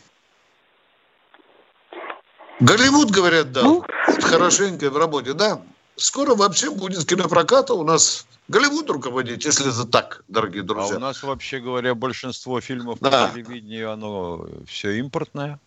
Голливуд, 2.60 3.12
говорят, 3.12 3.52
дал. 3.52 3.64
Ну. 3.64 3.86
Хорошенько 4.24 4.90
в 4.90 4.98
работе, 4.98 5.34
да. 5.34 5.62
Скоро 6.02 6.34
вообще 6.34 6.72
будет 6.72 7.08
кинопроката 7.08 7.76
у 7.76 7.84
нас 7.84 8.26
Голливуд 8.48 8.90
руководить, 8.90 9.46
если 9.46 9.70
это 9.70 9.90
так, 9.90 10.24
дорогие 10.28 10.62
А 10.64 10.66
друзья. 10.66 10.98
у 10.98 11.00
нас, 11.00 11.22
вообще 11.24 11.60
говоря, 11.60 11.94
большинство 11.96 12.60
фильмов 12.60 12.98
Да. 13.00 13.28
по 13.28 13.34
телевидению, 13.34 13.92
оно 13.92 14.46
все 14.68 14.98
импортное. 14.98 15.60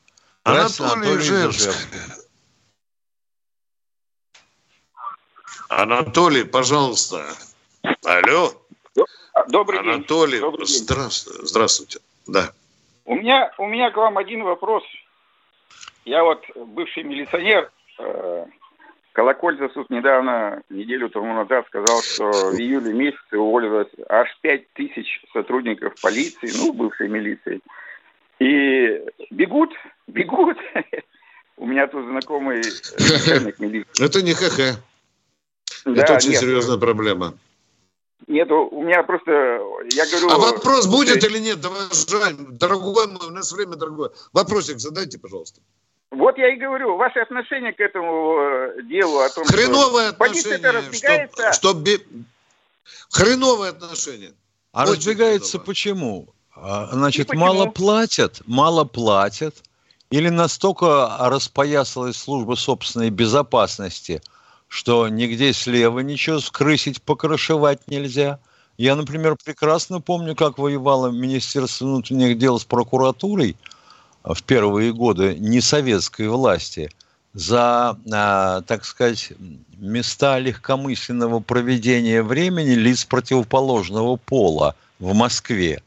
Анатолий 0.42 1.16
Ижевск. 1.16 1.70
Анатолий, 5.68 6.44
пожалуйста. 6.44 7.24
Алло. 8.04 8.52
Добрый 9.48 9.82
день. 9.82 9.92
Анатолий, 9.94 10.40
день. 10.40 10.66
здравствуйте. 10.66 11.46
Здравствуйте. 11.46 12.00
Да. 12.26 12.52
У 13.06 13.14
меня, 13.14 13.52
у 13.56 13.66
меня 13.66 13.90
к 13.92 13.96
вам 13.96 14.18
один 14.18 14.42
вопрос. 14.42 14.82
Я 16.04 16.22
вот 16.24 16.42
бывший 16.54 17.04
милиционер. 17.04 17.70
Э, 17.98 18.46
Колокольцев 19.14 19.72
тут 19.74 19.90
недавно, 19.90 20.60
неделю 20.70 21.08
тому 21.08 21.34
назад, 21.34 21.64
сказал, 21.68 22.02
что 22.02 22.50
в 22.50 22.58
июле 22.58 22.92
месяце 22.92 23.38
уволилось 23.38 23.86
аж 24.08 24.28
5 24.42 24.72
тысяч 24.72 25.24
сотрудников 25.32 25.94
полиции, 26.02 26.50
ну, 26.58 26.72
бывшей 26.72 27.08
милиции. 27.08 27.60
И 28.40 29.00
бегут, 29.30 29.70
бегут. 30.08 30.56
У 31.56 31.64
меня 31.64 31.86
тут 31.86 32.06
знакомый 32.06 32.58
э, 32.58 32.62
начальник 32.98 33.58
милиции. 33.60 34.04
Это 34.04 34.20
не 34.20 34.34
ХХ. 34.34 34.80
Это 35.84 36.14
очень 36.14 36.34
серьезная 36.34 36.78
проблема. 36.78 37.34
Нет, 38.26 38.50
у 38.50 38.82
меня 38.82 39.04
просто, 39.04 39.30
я 39.92 40.06
говорю... 40.10 40.30
А 40.30 40.38
вопрос 40.38 40.88
будет 40.88 41.22
э, 41.22 41.26
или 41.28 41.38
нет, 41.38 41.64
уважаемый, 41.64 42.58
дорогой 42.58 43.06
мой, 43.06 43.28
у 43.28 43.30
нас 43.30 43.52
время 43.52 43.76
дорогое. 43.76 44.10
Вопросик 44.32 44.80
задайте, 44.80 45.20
пожалуйста. 45.20 45.60
Вот 46.14 46.38
я 46.38 46.54
и 46.54 46.56
говорю, 46.56 46.96
ваше 46.96 47.20
отношение 47.20 47.72
к 47.72 47.80
этому 47.80 48.36
э, 48.38 48.82
делу 48.84 49.18
о 49.18 49.28
том, 49.28 49.44
Хреновое 49.44 50.12
что 50.12 50.24
отношение, 50.24 50.70
разбегается. 50.70 51.52
чтоб, 51.52 51.86
чтоб 51.86 51.88
Хреновое 53.10 53.70
отношение. 53.70 54.32
А 54.72 54.82
Очень 54.82 54.94
разбегается 54.94 55.52
хреново. 55.52 55.66
почему? 55.66 56.28
А, 56.56 56.88
Значит, 56.92 57.28
почему? 57.28 57.44
мало 57.44 57.66
платят, 57.66 58.42
мало 58.46 58.84
платят, 58.84 59.54
или 60.10 60.28
настолько 60.28 61.16
распоясалась 61.20 62.16
служба 62.16 62.54
собственной 62.54 63.10
безопасности, 63.10 64.22
что 64.68 65.08
нигде 65.08 65.52
слева 65.52 66.00
ничего 66.00 66.40
скрысить, 66.40 67.02
покрошевать 67.02 67.86
нельзя. 67.88 68.38
Я, 68.76 68.96
например, 68.96 69.36
прекрасно 69.44 70.00
помню, 70.00 70.34
как 70.34 70.58
воевало 70.58 71.10
Министерство 71.10 71.84
внутренних 71.86 72.38
дел 72.38 72.58
с 72.58 72.64
прокуратурой 72.64 73.56
в 74.24 74.42
первые 74.42 74.92
годы 74.92 75.36
несоветской 75.38 76.28
власти. 76.28 76.90
за, 77.34 77.98
а, 78.12 78.62
так 78.62 78.84
сказать, 78.84 79.32
места 79.76 80.38
легкомысленного 80.38 81.40
проведения 81.40 82.22
времени 82.22 82.74
лиц 82.74 83.04
противоположного 83.04 84.14
пола 84.16 84.76
в 85.00 85.14
Москве. 85.14 85.82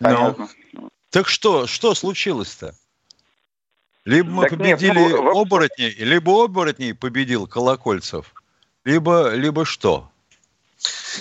Ну, 0.00 0.48
так 1.10 1.28
что, 1.28 1.68
что 1.68 1.94
случилось-то? 1.94 2.74
Либо 4.04 4.28
мы 4.28 4.42
так 4.48 4.58
победили 4.58 4.98
нет, 4.98 5.12
ну, 5.12 5.40
оборотней, 5.40 5.94
либо 5.94 6.44
оборотней 6.44 6.92
победил 6.92 7.46
Колокольцев, 7.46 8.34
либо, 8.84 9.30
либо 9.34 9.64
что? 9.64 10.10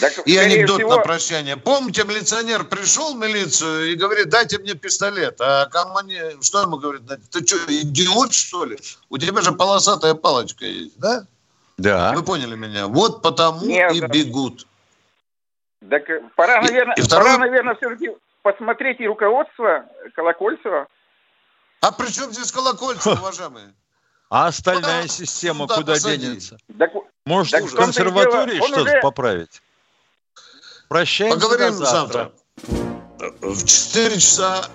Так, 0.01 0.26
и 0.26 0.38
анекдот 0.38 0.78
всего... 0.78 0.95
на 0.95 1.01
прощание. 1.01 1.56
Помните, 1.56 2.04
милиционер 2.04 2.66
пришел 2.66 3.14
в 3.14 3.18
милицию 3.18 3.91
и 3.91 3.95
говорит, 3.95 4.30
дайте 4.30 4.58
мне 4.60 4.74
пистолет. 4.74 5.39
А 5.39 5.68
командир, 5.68 6.38
что 6.41 6.62
ему 6.62 6.78
говорит? 6.78 7.04
Ты 7.32 7.45
что, 7.45 7.58
идиот, 7.68 8.34
что 8.34 8.66
ли? 8.66 8.78
У 9.10 9.18
тебя 9.18 9.41
же 9.41 9.51
полосатая 9.51 10.16
палочка 10.16 10.66
есть, 10.66 10.99
да? 10.99 11.26
Да. 11.78 12.14
Вы 12.14 12.24
поняли 12.24 12.56
меня? 12.56 12.88
Вот 12.88 13.22
потому 13.22 13.66
Нет, 13.66 13.93
и 13.93 14.01
да. 14.01 14.08
бегут. 14.08 14.68
Так 15.89 16.04
пора, 16.36 16.62
наверное, 16.62 16.95
и, 16.95 17.01
и 17.01 17.04
второй... 17.04 17.26
пора, 17.26 17.38
наверное, 17.38 17.76
все-таки 17.76 18.12
посмотреть 18.41 18.99
и 18.99 19.08
руководство 19.08 19.86
Колокольцева. 20.16 20.88
А 21.82 21.91
при 21.91 22.08
чем 22.12 22.32
здесь 22.32 22.51
Колокольцев, 22.51 23.20
уважаемые? 23.20 23.74
А 24.34 24.47
остальная 24.47 25.01
куда, 25.03 25.13
система 25.13 25.67
куда, 25.67 25.75
куда 25.75 25.99
денется? 25.99 26.57
Так, 26.79 26.91
Может, 27.27 27.51
так 27.51 27.65
в 27.65 27.75
консерватории 27.75 28.57
что-то 28.57 28.81
уже... 28.81 28.99
поправить? 28.99 29.61
Прощаемся 30.89 31.39
Поговорим 31.39 31.73
завтра. 31.73 32.31
завтра. 32.67 33.38
В 33.41 33.63
4 33.63 34.15
часа 34.15 34.65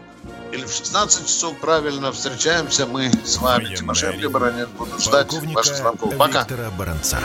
или 0.53 0.65
в 0.65 0.71
16 0.71 1.27
часов 1.27 1.59
правильно 1.59 2.13
встречаемся 2.13 2.87
мы 2.87 3.11
с 3.25 3.39
вами. 3.39 3.75
Тимошенко 3.75 4.31
Баранец. 4.31 4.69
Буду 4.69 4.97
ждать 5.01 5.33
ваших 5.33 5.77
звонков. 5.77 6.17
Пока. 6.17 6.43
Виктора 6.43 6.71
Баранца. 6.71 7.19